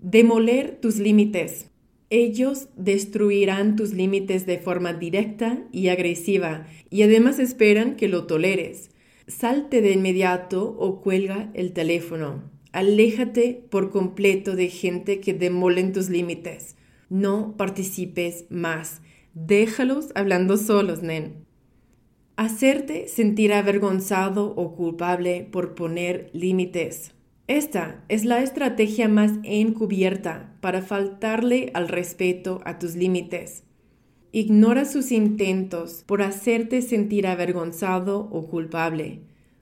Demoler 0.00 0.78
tus 0.80 0.98
límites. 0.98 1.70
Ellos 2.10 2.68
destruirán 2.76 3.76
tus 3.76 3.92
límites 3.92 4.44
de 4.44 4.58
forma 4.58 4.92
directa 4.92 5.64
y 5.72 5.88
agresiva 5.88 6.66
y 6.90 7.02
además 7.02 7.38
esperan 7.38 7.96
que 7.96 8.08
lo 8.08 8.26
toleres. 8.26 8.90
Salte 9.28 9.80
de 9.80 9.92
inmediato 9.92 10.76
o 10.78 11.00
cuelga 11.00 11.50
el 11.54 11.72
teléfono. 11.72 12.42
Aléjate 12.72 13.64
por 13.70 13.90
completo 13.90 14.56
de 14.56 14.68
gente 14.68 15.20
que 15.20 15.32
demolen 15.32 15.92
tus 15.92 16.08
límites. 16.08 16.76
No 17.08 17.56
participes 17.56 18.46
más. 18.50 19.00
Déjalos 19.34 20.08
hablando 20.14 20.56
solos, 20.56 21.02
nen. 21.02 21.46
Hacerte 22.44 23.06
sentir 23.06 23.52
avergonzado 23.52 24.52
o 24.56 24.74
culpable 24.74 25.46
por 25.52 25.76
poner 25.76 26.28
límites. 26.32 27.12
Esta 27.46 28.02
es 28.08 28.24
la 28.24 28.42
estrategia 28.42 29.06
más 29.06 29.30
encubierta 29.44 30.52
para 30.60 30.82
faltarle 30.82 31.70
al 31.72 31.86
respeto 31.86 32.60
a 32.64 32.80
tus 32.80 32.96
límites. 32.96 33.62
Ignora 34.32 34.86
sus 34.86 35.12
intentos 35.12 36.02
por 36.04 36.20
hacerte 36.20 36.82
sentir 36.82 37.28
avergonzado 37.28 38.28
o 38.32 38.48
culpable. 38.48 39.20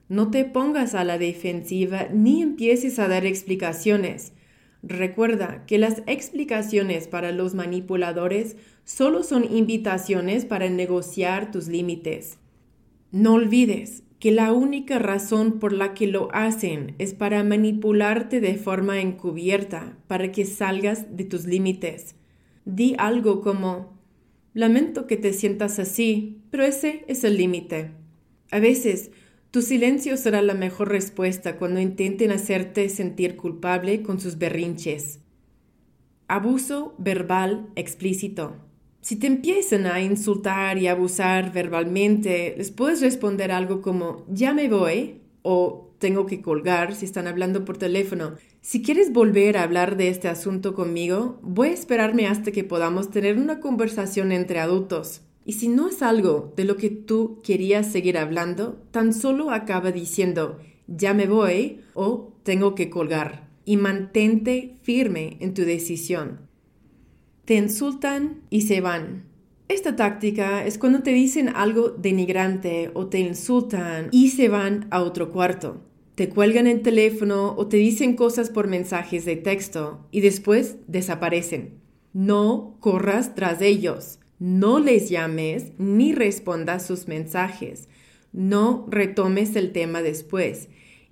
No 0.09 0.31
te 0.31 0.47
pongas 0.47 0.95
a 0.95 1.05
la 1.05 1.19
defensiva 1.19 2.09
ni 2.11 2.40
empieces 2.40 2.99
a 2.99 3.09
dar 3.09 3.27
explicaciones. 3.27 4.33
Recuerda 4.83 5.66
que 5.66 5.77
las 5.77 6.03
explicaciones 6.07 7.09
para 7.09 7.31
los 7.31 7.53
manipuladores 7.53 8.57
solo 8.85 9.23
son 9.23 9.55
invitaciones 9.55 10.47
para 10.47 10.71
negociar 10.71 11.51
tus 11.51 11.69
límites. 11.69 12.39
No 13.12 13.35
olvides 13.35 14.05
que 14.20 14.31
la 14.31 14.53
única 14.53 14.99
razón 14.99 15.59
por 15.59 15.73
la 15.73 15.94
que 15.94 16.07
lo 16.07 16.29
hacen 16.33 16.94
es 16.99 17.14
para 17.14 17.42
manipularte 17.42 18.40
de 18.40 18.55
forma 18.57 19.01
encubierta, 19.01 19.96
para 20.07 20.31
que 20.31 20.44
salgas 20.44 21.16
de 21.16 21.25
tus 21.25 21.46
límites. 21.46 22.14
Di 22.64 22.94
algo 22.99 23.40
como, 23.40 23.99
lamento 24.53 25.07
que 25.07 25.16
te 25.16 25.33
sientas 25.33 25.79
así, 25.79 26.42
pero 26.51 26.64
ese 26.64 27.05
es 27.09 27.25
el 27.25 27.37
límite. 27.37 27.92
A 28.53 28.61
veces, 28.61 29.11
tu 29.51 29.62
silencio 29.62 30.16
será 30.16 30.42
la 30.42 30.55
mejor 30.55 30.90
respuesta 30.90 31.57
cuando 31.57 31.81
intenten 31.81 32.31
hacerte 32.31 32.88
sentir 32.90 33.37
culpable 33.37 34.03
con 34.03 34.20
sus 34.20 34.38
berrinches. 34.38 35.18
Abuso 36.29 36.94
verbal 36.99 37.70
explícito. 37.75 38.69
Si 39.03 39.17
te 39.17 39.27
empiezan 39.27 39.87
a 39.87 40.01
insultar 40.01 40.77
y 40.77 40.87
abusar 40.87 41.53
verbalmente, 41.53 42.55
les 42.57 42.71
puedes 42.71 43.01
responder 43.01 43.51
algo 43.51 43.81
como 43.81 44.27
ya 44.29 44.53
me 44.53 44.69
voy 44.69 45.21
o 45.43 45.91
tengo 45.99 46.27
que 46.27 46.43
colgar 46.43 46.95
si 46.95 47.07
están 47.07 47.27
hablando 47.27 47.65
por 47.65 47.79
teléfono. 47.79 48.35
Si 48.61 48.83
quieres 48.83 49.13
volver 49.13 49.57
a 49.57 49.63
hablar 49.63 49.97
de 49.97 50.09
este 50.09 50.29
asunto 50.29 50.75
conmigo, 50.75 51.39
voy 51.43 51.69
a 51.69 51.73
esperarme 51.73 52.27
hasta 52.27 52.53
que 52.53 52.63
podamos 52.63 53.11
tener 53.11 53.39
una 53.39 53.61
conversación 53.61 54.33
entre 54.33 54.61
adultos. 54.61 55.23
Y 55.47 55.55
si 55.55 55.69
no 55.69 55.89
es 55.89 56.03
algo 56.03 56.53
de 56.57 56.65
lo 56.65 56.77
que 56.77 56.91
tú 56.91 57.41
querías 57.43 57.91
seguir 57.91 58.19
hablando, 58.19 58.83
tan 58.91 59.15
solo 59.15 59.51
acaba 59.51 59.93
diciendo, 59.93 60.59
ya 60.87 61.15
me 61.15 61.27
voy 61.27 61.81
o 61.95 62.35
tengo 62.43 62.75
que 62.75 62.91
colgar. 62.91 63.49
Y 63.65 63.79
mantente 63.79 64.77
firme 64.83 65.39
en 65.41 65.55
tu 65.55 65.63
decisión. 65.63 66.50
Te 67.51 67.57
insultan 67.57 68.43
y 68.49 68.61
se 68.61 68.81
van. 68.81 69.25
Esta 69.67 69.97
táctica 69.97 70.65
es 70.65 70.79
cuando 70.79 71.03
te 71.03 71.11
dicen 71.11 71.49
algo 71.49 71.89
denigrante 71.89 72.93
o 72.95 73.09
te 73.09 73.19
insultan 73.19 74.07
y 74.13 74.29
se 74.29 74.49
van 74.49 74.87
a 74.93 75.03
otro 75.03 75.33
cuarto. 75.33 75.81
Te 76.15 76.29
cuelgan 76.29 76.69
el 76.69 76.83
teléfono 76.83 77.57
o 77.57 77.67
te 77.67 77.77
dicen 77.77 78.15
cosas 78.15 78.51
por 78.51 78.69
mensajes 78.69 79.25
de 79.25 79.35
texto 79.35 80.07
y 80.13 80.21
después 80.21 80.77
desaparecen. 80.87 81.81
No 82.13 82.77
corras 82.79 83.35
tras 83.35 83.61
ellos. 83.63 84.21
No 84.39 84.79
les 84.79 85.11
llames 85.11 85.73
ni 85.77 86.15
respondas 86.15 86.87
sus 86.87 87.09
mensajes. 87.09 87.89
No 88.33 88.87
retomes 88.89 89.57
el 89.57 89.73
tema 89.73 90.03
después. 90.03 90.69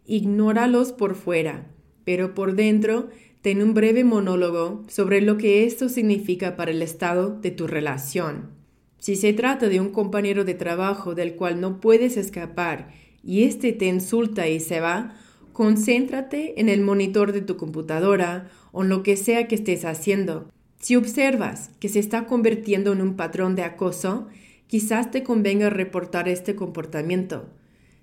Ignóralos 0.06 0.92
por 0.92 1.16
fuera, 1.16 1.66
pero 2.04 2.32
por 2.32 2.54
dentro 2.54 3.08
ten 3.42 3.62
un 3.62 3.74
breve 3.74 4.04
monólogo 4.04 4.84
sobre 4.88 5.20
lo 5.20 5.38
que 5.38 5.64
esto 5.64 5.88
significa 5.88 6.56
para 6.56 6.70
el 6.70 6.82
estado 6.82 7.38
de 7.40 7.50
tu 7.50 7.66
relación. 7.66 8.50
Si 8.98 9.14
se 9.14 9.32
trata 9.32 9.68
de 9.68 9.80
un 9.80 9.90
compañero 9.90 10.44
de 10.44 10.54
trabajo 10.54 11.14
del 11.14 11.36
cual 11.36 11.60
no 11.60 11.80
puedes 11.80 12.16
escapar 12.16 12.90
y 13.22 13.44
éste 13.44 13.72
te 13.72 13.86
insulta 13.86 14.48
y 14.48 14.58
se 14.58 14.80
va, 14.80 15.14
concéntrate 15.52 16.60
en 16.60 16.68
el 16.68 16.80
monitor 16.80 17.32
de 17.32 17.40
tu 17.40 17.56
computadora 17.56 18.48
o 18.72 18.82
en 18.82 18.88
lo 18.88 19.02
que 19.02 19.16
sea 19.16 19.46
que 19.46 19.54
estés 19.54 19.84
haciendo. 19.84 20.50
Si 20.80 20.96
observas 20.96 21.70
que 21.80 21.88
se 21.88 21.98
está 21.98 22.26
convirtiendo 22.26 22.92
en 22.92 23.02
un 23.02 23.16
patrón 23.16 23.56
de 23.56 23.62
acoso, 23.62 24.28
quizás 24.66 25.10
te 25.10 25.22
convenga 25.22 25.70
reportar 25.70 26.28
este 26.28 26.54
comportamiento. 26.54 27.48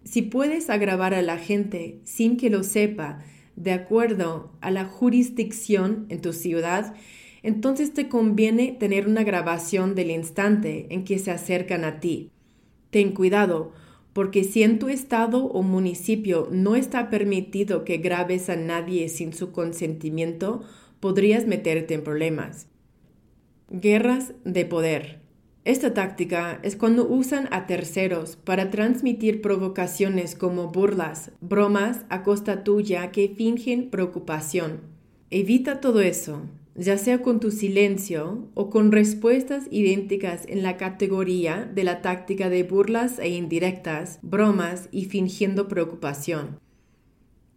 Si 0.03 0.21
puedes 0.21 0.69
agravar 0.69 1.13
a 1.13 1.21
la 1.21 1.37
gente 1.37 1.99
sin 2.03 2.37
que 2.37 2.49
lo 2.49 2.63
sepa, 2.63 3.19
de 3.55 3.71
acuerdo 3.71 4.51
a 4.61 4.71
la 4.71 4.85
jurisdicción 4.85 6.05
en 6.09 6.21
tu 6.21 6.33
ciudad, 6.33 6.93
entonces 7.43 7.93
te 7.93 8.09
conviene 8.09 8.71
tener 8.71 9.07
una 9.07 9.23
grabación 9.23 9.95
del 9.95 10.11
instante 10.11 10.87
en 10.89 11.03
que 11.03 11.19
se 11.19 11.31
acercan 11.31 11.83
a 11.85 11.99
ti. 11.99 12.31
Ten 12.89 13.13
cuidado, 13.13 13.71
porque 14.13 14.43
si 14.43 14.63
en 14.63 14.79
tu 14.79 14.87
estado 14.87 15.45
o 15.45 15.61
municipio 15.61 16.47
no 16.51 16.75
está 16.75 17.09
permitido 17.09 17.83
que 17.83 17.97
grabes 17.97 18.49
a 18.49 18.55
nadie 18.55 19.09
sin 19.09 19.33
su 19.33 19.51
consentimiento, 19.51 20.63
podrías 20.99 21.45
meterte 21.45 21.93
en 21.93 22.03
problemas. 22.03 22.67
Guerras 23.69 24.33
de 24.43 24.65
poder. 24.65 25.24
Esta 25.65 25.95
táctica 25.95 26.59
es 26.61 26.75
cuando 26.75 27.07
usan 27.07 27.47
a 27.49 27.65
terceros 27.65 28.35
para 28.35 28.69
transmitir 28.69 29.41
provocaciones 29.41 30.35
como 30.35 30.67
burlas, 30.67 31.31
bromas 31.41 32.05
a 32.09 32.21
costa 32.21 32.63
tuya 32.63 33.09
que 33.11 33.29
fingen 33.29 33.89
preocupación. 33.89 34.81
Evita 35.31 35.81
todo 35.81 36.01
eso, 36.01 36.43
ya 36.75 36.99
sea 36.99 37.23
con 37.23 37.39
tu 37.39 37.49
silencio 37.49 38.47
o 38.53 38.69
con 38.69 38.91
respuestas 38.91 39.63
idénticas 39.71 40.43
en 40.47 40.61
la 40.61 40.77
categoría 40.77 41.65
de 41.73 41.83
la 41.83 42.03
táctica 42.03 42.49
de 42.49 42.61
burlas 42.61 43.17
e 43.17 43.29
indirectas, 43.29 44.19
bromas 44.21 44.87
y 44.91 45.05
fingiendo 45.05 45.67
preocupación. 45.67 46.59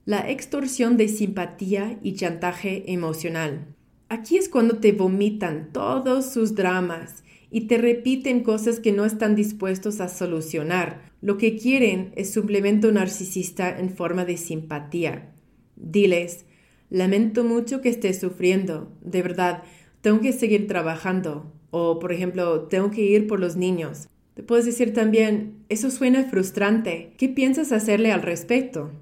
La 0.07 0.31
extorsión 0.31 0.97
de 0.97 1.09
simpatía 1.09 1.99
y 2.03 2.15
chantaje 2.15 2.91
emocional. 2.91 3.67
Aquí 4.09 4.39
es 4.39 4.49
cuando 4.49 4.79
te 4.79 4.93
vomitan 4.93 5.69
todos 5.75 6.33
sus 6.33 6.55
dramas 6.55 7.23
y 7.51 7.63
te 7.63 7.79
repiten 7.79 8.43
cosas 8.43 8.81
que 8.81 8.93
no 8.93 9.05
están 9.05 9.35
dispuestos 9.35 10.01
a 10.01 10.09
solucionar. 10.09 11.11
Lo 11.21 11.39
que 11.39 11.57
quieren 11.57 12.13
es 12.15 12.33
suplemento 12.33 12.93
narcisista 12.93 13.79
en 13.79 13.91
forma 13.91 14.25
de 14.25 14.37
simpatía. 14.37 15.33
Diles, 15.77 16.45
lamento 16.91 17.45
mucho 17.45 17.81
que 17.81 17.89
estés 17.89 18.21
sufriendo, 18.21 18.93
de 19.01 19.23
verdad, 19.23 19.63
tengo 20.01 20.21
que 20.21 20.33
seguir 20.33 20.67
trabajando. 20.67 21.53
O, 21.71 21.99
por 21.99 22.13
ejemplo, 22.13 22.63
tengo 22.63 22.91
que 22.91 23.03
ir 23.03 23.27
por 23.27 23.41
los 23.41 23.57
niños. 23.57 24.09
Te 24.35 24.43
puedes 24.43 24.65
decir 24.65 24.95
también, 24.95 25.65
eso 25.69 25.91
suena 25.91 26.25
frustrante. 26.25 27.13
¿Qué 27.19 27.29
piensas 27.29 27.73
hacerle 27.73 28.13
al 28.13 28.23
respecto? 28.23 28.93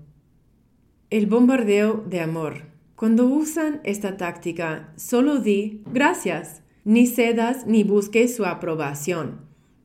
El 1.11 1.27
bombardeo 1.27 2.05
de 2.09 2.21
amor. 2.21 2.65
Cuando 2.97 3.27
usan 3.27 3.81
esta 3.85 4.17
táctica, 4.17 4.93
solo 4.97 5.39
di 5.39 5.83
gracias 5.93 6.63
ni 6.87 7.09
cedas 7.09 7.67
ni 7.67 7.83
busques 7.83 8.37
su 8.37 8.45
aprobación. 8.45 9.41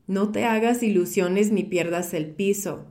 No 0.06 0.30
te 0.30 0.44
hagas 0.44 0.84
ilusiones 0.84 1.50
ni 1.50 1.64
pierdas 1.64 2.14
el 2.14 2.26
piso. 2.26 2.86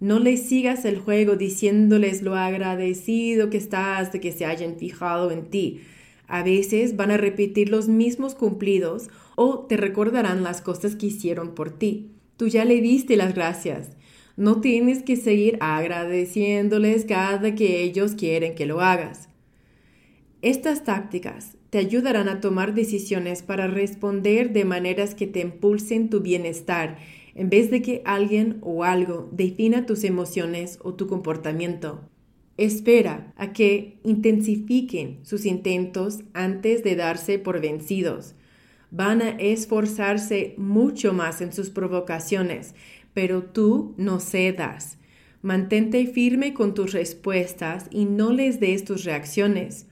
No 0.00 0.18
les 0.18 0.48
sigas 0.48 0.84
el 0.84 0.98
juego 0.98 1.36
diciéndoles 1.36 2.22
lo 2.22 2.34
agradecido 2.34 3.50
que 3.50 3.58
estás 3.58 4.10
de 4.10 4.18
que 4.18 4.32
se 4.32 4.46
hayan 4.46 4.78
fijado 4.78 5.30
en 5.30 5.48
ti. 5.48 5.80
A 6.26 6.42
veces 6.42 6.96
van 6.96 7.12
a 7.12 7.18
repetir 7.18 7.68
los 7.68 7.86
mismos 7.86 8.34
cumplidos 8.34 9.10
o 9.36 9.60
te 9.60 9.76
recordarán 9.76 10.42
las 10.42 10.60
cosas 10.60 10.96
que 10.96 11.06
hicieron 11.06 11.54
por 11.54 11.70
ti. 11.70 12.10
Tú 12.36 12.48
ya 12.48 12.64
le 12.64 12.80
diste 12.80 13.16
las 13.16 13.32
gracias. 13.32 13.90
No 14.36 14.60
tienes 14.60 15.04
que 15.04 15.14
seguir 15.14 15.56
agradeciéndoles 15.60 17.04
cada 17.04 17.54
que 17.54 17.84
ellos 17.84 18.16
quieren 18.16 18.56
que 18.56 18.66
lo 18.66 18.80
hagas. 18.80 19.28
Estas 20.40 20.82
tácticas 20.82 21.56
te 21.72 21.78
ayudarán 21.78 22.28
a 22.28 22.42
tomar 22.42 22.74
decisiones 22.74 23.42
para 23.42 23.66
responder 23.66 24.52
de 24.52 24.66
maneras 24.66 25.14
que 25.14 25.26
te 25.26 25.40
impulsen 25.40 26.10
tu 26.10 26.20
bienestar, 26.20 26.98
en 27.34 27.48
vez 27.48 27.70
de 27.70 27.80
que 27.80 28.02
alguien 28.04 28.58
o 28.60 28.84
algo 28.84 29.30
defina 29.32 29.86
tus 29.86 30.04
emociones 30.04 30.78
o 30.82 30.92
tu 30.92 31.06
comportamiento. 31.06 32.02
Espera 32.58 33.32
a 33.38 33.54
que 33.54 33.96
intensifiquen 34.04 35.20
sus 35.22 35.46
intentos 35.46 36.18
antes 36.34 36.84
de 36.84 36.94
darse 36.94 37.38
por 37.38 37.62
vencidos. 37.62 38.34
Van 38.90 39.22
a 39.22 39.30
esforzarse 39.30 40.52
mucho 40.58 41.14
más 41.14 41.40
en 41.40 41.54
sus 41.54 41.70
provocaciones, 41.70 42.74
pero 43.14 43.44
tú 43.44 43.94
no 43.96 44.20
cedas. 44.20 44.98
Mantente 45.40 46.06
firme 46.06 46.52
con 46.52 46.74
tus 46.74 46.92
respuestas 46.92 47.86
y 47.90 48.04
no 48.04 48.30
les 48.30 48.60
des 48.60 48.84
tus 48.84 49.04
reacciones. 49.04 49.86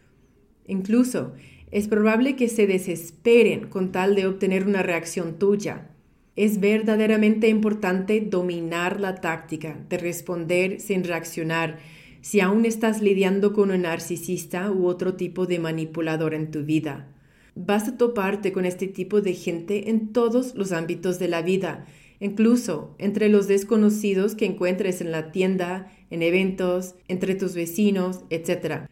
Incluso 0.67 1.33
es 1.71 1.87
probable 1.89 2.37
que 2.37 2.49
se 2.49 2.67
desesperen 2.67 3.69
con 3.69 3.93
tal 3.93 4.15
de 4.15 4.27
obtener 4.27 4.67
una 4.67 4.83
reacción 4.83 5.39
tuya. 5.39 5.91
Es 6.37 6.59
verdaderamente 6.59 7.49
importante 7.49 8.21
dominar 8.21 9.01
la 9.01 9.17
táctica 9.17 9.79
de 9.89 9.99
responder 9.99 10.81
sin 10.81 11.05
reaccionar 11.05 11.79
si 12.23 12.41
aún 12.41 12.65
estás 12.65 13.01
lidiando 13.01 13.53
con 13.53 13.71
un 13.71 13.83
narcisista 13.83 14.71
u 14.71 14.87
otro 14.87 15.15
tipo 15.15 15.47
de 15.47 15.59
manipulador 15.59 16.35
en 16.35 16.51
tu 16.51 16.65
vida. 16.65 17.09
Vas 17.55 17.89
a 17.89 17.97
toparte 17.97 18.53
con 18.53 18.65
este 18.65 18.87
tipo 18.87 19.21
de 19.21 19.35
gente 19.35 19.91
en 19.91 20.13
todos 20.13 20.55
los 20.55 20.73
ámbitos 20.73 21.19
de 21.19 21.29
la 21.29 21.43
vida, 21.43 21.87
incluso 22.21 22.95
entre 22.99 23.29
los 23.29 23.49
desconocidos 23.49 24.35
que 24.35 24.45
encuentres 24.45 25.01
en 25.01 25.13
la 25.13 25.33
tienda, 25.33 25.93
en 26.11 26.23
eventos, 26.23 26.95
entre 27.09 27.35
tus 27.35 27.55
vecinos, 27.55 28.21
etc. 28.31 28.87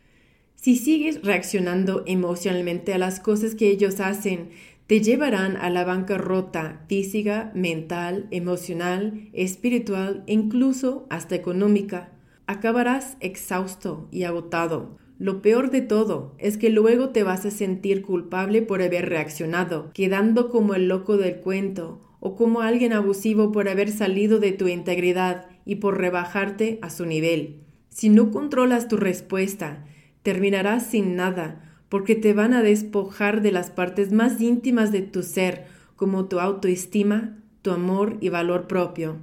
Si 0.60 0.74
sigues 0.74 1.22
reaccionando 1.22 2.02
emocionalmente 2.06 2.92
a 2.92 2.98
las 2.98 3.20
cosas 3.20 3.54
que 3.54 3.70
ellos 3.70 4.00
hacen, 4.00 4.50
te 4.88 5.00
llevarán 5.00 5.56
a 5.56 5.70
la 5.70 5.84
bancarrota 5.84 6.84
física, 6.88 7.52
mental, 7.54 8.26
emocional, 8.32 9.28
espiritual 9.32 10.24
e 10.26 10.32
incluso 10.32 11.06
hasta 11.10 11.36
económica. 11.36 12.10
Acabarás 12.48 13.16
exhausto 13.20 14.08
y 14.10 14.24
agotado. 14.24 14.98
Lo 15.20 15.42
peor 15.42 15.70
de 15.70 15.80
todo 15.80 16.34
es 16.38 16.56
que 16.56 16.70
luego 16.70 17.10
te 17.10 17.22
vas 17.22 17.46
a 17.46 17.52
sentir 17.52 18.02
culpable 18.02 18.60
por 18.60 18.82
haber 18.82 19.08
reaccionado, 19.08 19.92
quedando 19.94 20.48
como 20.48 20.74
el 20.74 20.88
loco 20.88 21.18
del 21.18 21.36
cuento 21.36 22.00
o 22.18 22.34
como 22.34 22.62
alguien 22.62 22.92
abusivo 22.92 23.52
por 23.52 23.68
haber 23.68 23.92
salido 23.92 24.40
de 24.40 24.50
tu 24.50 24.66
integridad 24.66 25.46
y 25.64 25.76
por 25.76 25.98
rebajarte 25.98 26.80
a 26.82 26.90
su 26.90 27.06
nivel. 27.06 27.60
Si 27.90 28.08
no 28.08 28.32
controlas 28.32 28.88
tu 28.88 28.96
respuesta, 28.96 29.84
terminarás 30.28 30.84
sin 30.84 31.16
nada, 31.16 31.80
porque 31.88 32.14
te 32.14 32.34
van 32.34 32.52
a 32.52 32.62
despojar 32.62 33.40
de 33.40 33.50
las 33.50 33.70
partes 33.70 34.12
más 34.12 34.42
íntimas 34.42 34.92
de 34.92 35.00
tu 35.00 35.22
ser, 35.22 35.64
como 35.96 36.26
tu 36.26 36.38
autoestima, 36.38 37.38
tu 37.62 37.70
amor 37.70 38.18
y 38.20 38.28
valor 38.28 38.66
propio. 38.66 39.16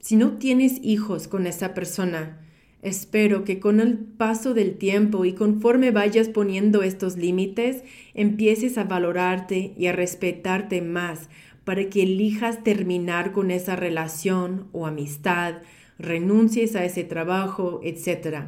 Si 0.00 0.16
no 0.16 0.38
tienes 0.38 0.80
hijos 0.82 1.28
con 1.28 1.46
esa 1.46 1.72
persona, 1.72 2.40
espero 2.82 3.44
que 3.44 3.60
con 3.60 3.78
el 3.78 3.96
paso 3.96 4.52
del 4.52 4.76
tiempo 4.76 5.24
y 5.24 5.34
conforme 5.34 5.92
vayas 5.92 6.28
poniendo 6.28 6.82
estos 6.82 7.16
límites, 7.16 7.84
empieces 8.14 8.76
a 8.76 8.82
valorarte 8.82 9.72
y 9.78 9.86
a 9.86 9.92
respetarte 9.92 10.82
más 10.82 11.28
para 11.62 11.88
que 11.88 12.02
elijas 12.02 12.64
terminar 12.64 13.30
con 13.30 13.52
esa 13.52 13.76
relación 13.76 14.66
o 14.72 14.88
amistad, 14.88 15.58
renuncies 15.96 16.74
a 16.74 16.84
ese 16.84 17.04
trabajo, 17.04 17.80
etc. 17.84 18.46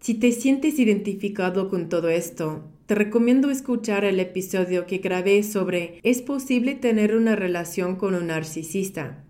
Si 0.00 0.14
te 0.14 0.32
sientes 0.32 0.78
identificado 0.78 1.68
con 1.68 1.90
todo 1.90 2.08
esto, 2.08 2.64
te 2.86 2.94
recomiendo 2.94 3.50
escuchar 3.50 4.06
el 4.06 4.18
episodio 4.18 4.86
que 4.86 4.96
grabé 4.96 5.42
sobre 5.42 6.00
¿Es 6.02 6.22
posible 6.22 6.74
tener 6.74 7.14
una 7.14 7.36
relación 7.36 7.96
con 7.96 8.14
un 8.14 8.28
narcisista? 8.28 9.22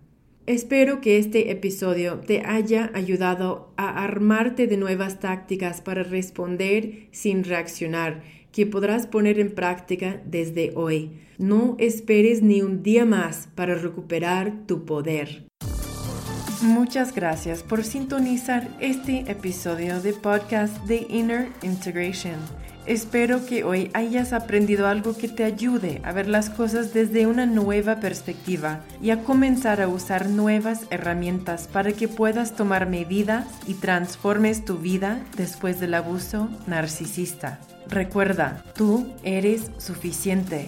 Espero 0.45 1.01
que 1.01 1.17
este 1.17 1.51
episodio 1.51 2.21
te 2.25 2.43
haya 2.45 2.89
ayudado 2.93 3.73
a 3.75 4.01
armarte 4.01 4.65
de 4.67 4.77
nuevas 4.77 5.19
tácticas 5.19 5.81
para 5.81 6.03
responder 6.03 7.09
sin 7.11 7.43
reaccionar, 7.43 8.23
que 8.53 8.65
podrás 8.65 9.07
poner 9.07 9.39
en 9.39 9.53
práctica 9.53 10.21
desde 10.25 10.71
hoy. 10.75 11.11
No 11.37 11.75
esperes 11.79 12.41
ni 12.43 12.61
un 12.61 12.81
día 12.81 13.03
más 13.03 13.49
para 13.55 13.75
recuperar 13.75 14.65
tu 14.67 14.85
poder. 14.85 15.50
Muchas 16.61 17.15
gracias 17.15 17.63
por 17.63 17.83
sintonizar 17.83 18.67
este 18.79 19.31
episodio 19.31 19.99
de 19.99 20.13
podcast 20.13 20.77
de 20.83 21.07
Inner 21.09 21.49
Integration. 21.63 22.35
Espero 22.85 23.47
que 23.47 23.63
hoy 23.63 23.89
hayas 23.95 24.31
aprendido 24.31 24.87
algo 24.87 25.17
que 25.17 25.27
te 25.27 25.43
ayude 25.43 26.01
a 26.03 26.11
ver 26.11 26.27
las 26.27 26.51
cosas 26.51 26.93
desde 26.93 27.25
una 27.25 27.47
nueva 27.47 27.95
perspectiva 27.95 28.81
y 29.01 29.09
a 29.09 29.23
comenzar 29.23 29.81
a 29.81 29.87
usar 29.87 30.29
nuevas 30.29 30.81
herramientas 30.91 31.67
para 31.67 31.93
que 31.93 32.07
puedas 32.07 32.55
tomar 32.55 32.87
medidas 32.87 33.47
y 33.65 33.73
transformes 33.73 34.63
tu 34.63 34.77
vida 34.77 35.19
después 35.35 35.79
del 35.79 35.95
abuso 35.95 36.47
narcisista. 36.67 37.59
Recuerda, 37.87 38.63
tú 38.75 39.11
eres 39.23 39.71
suficiente, 39.79 40.67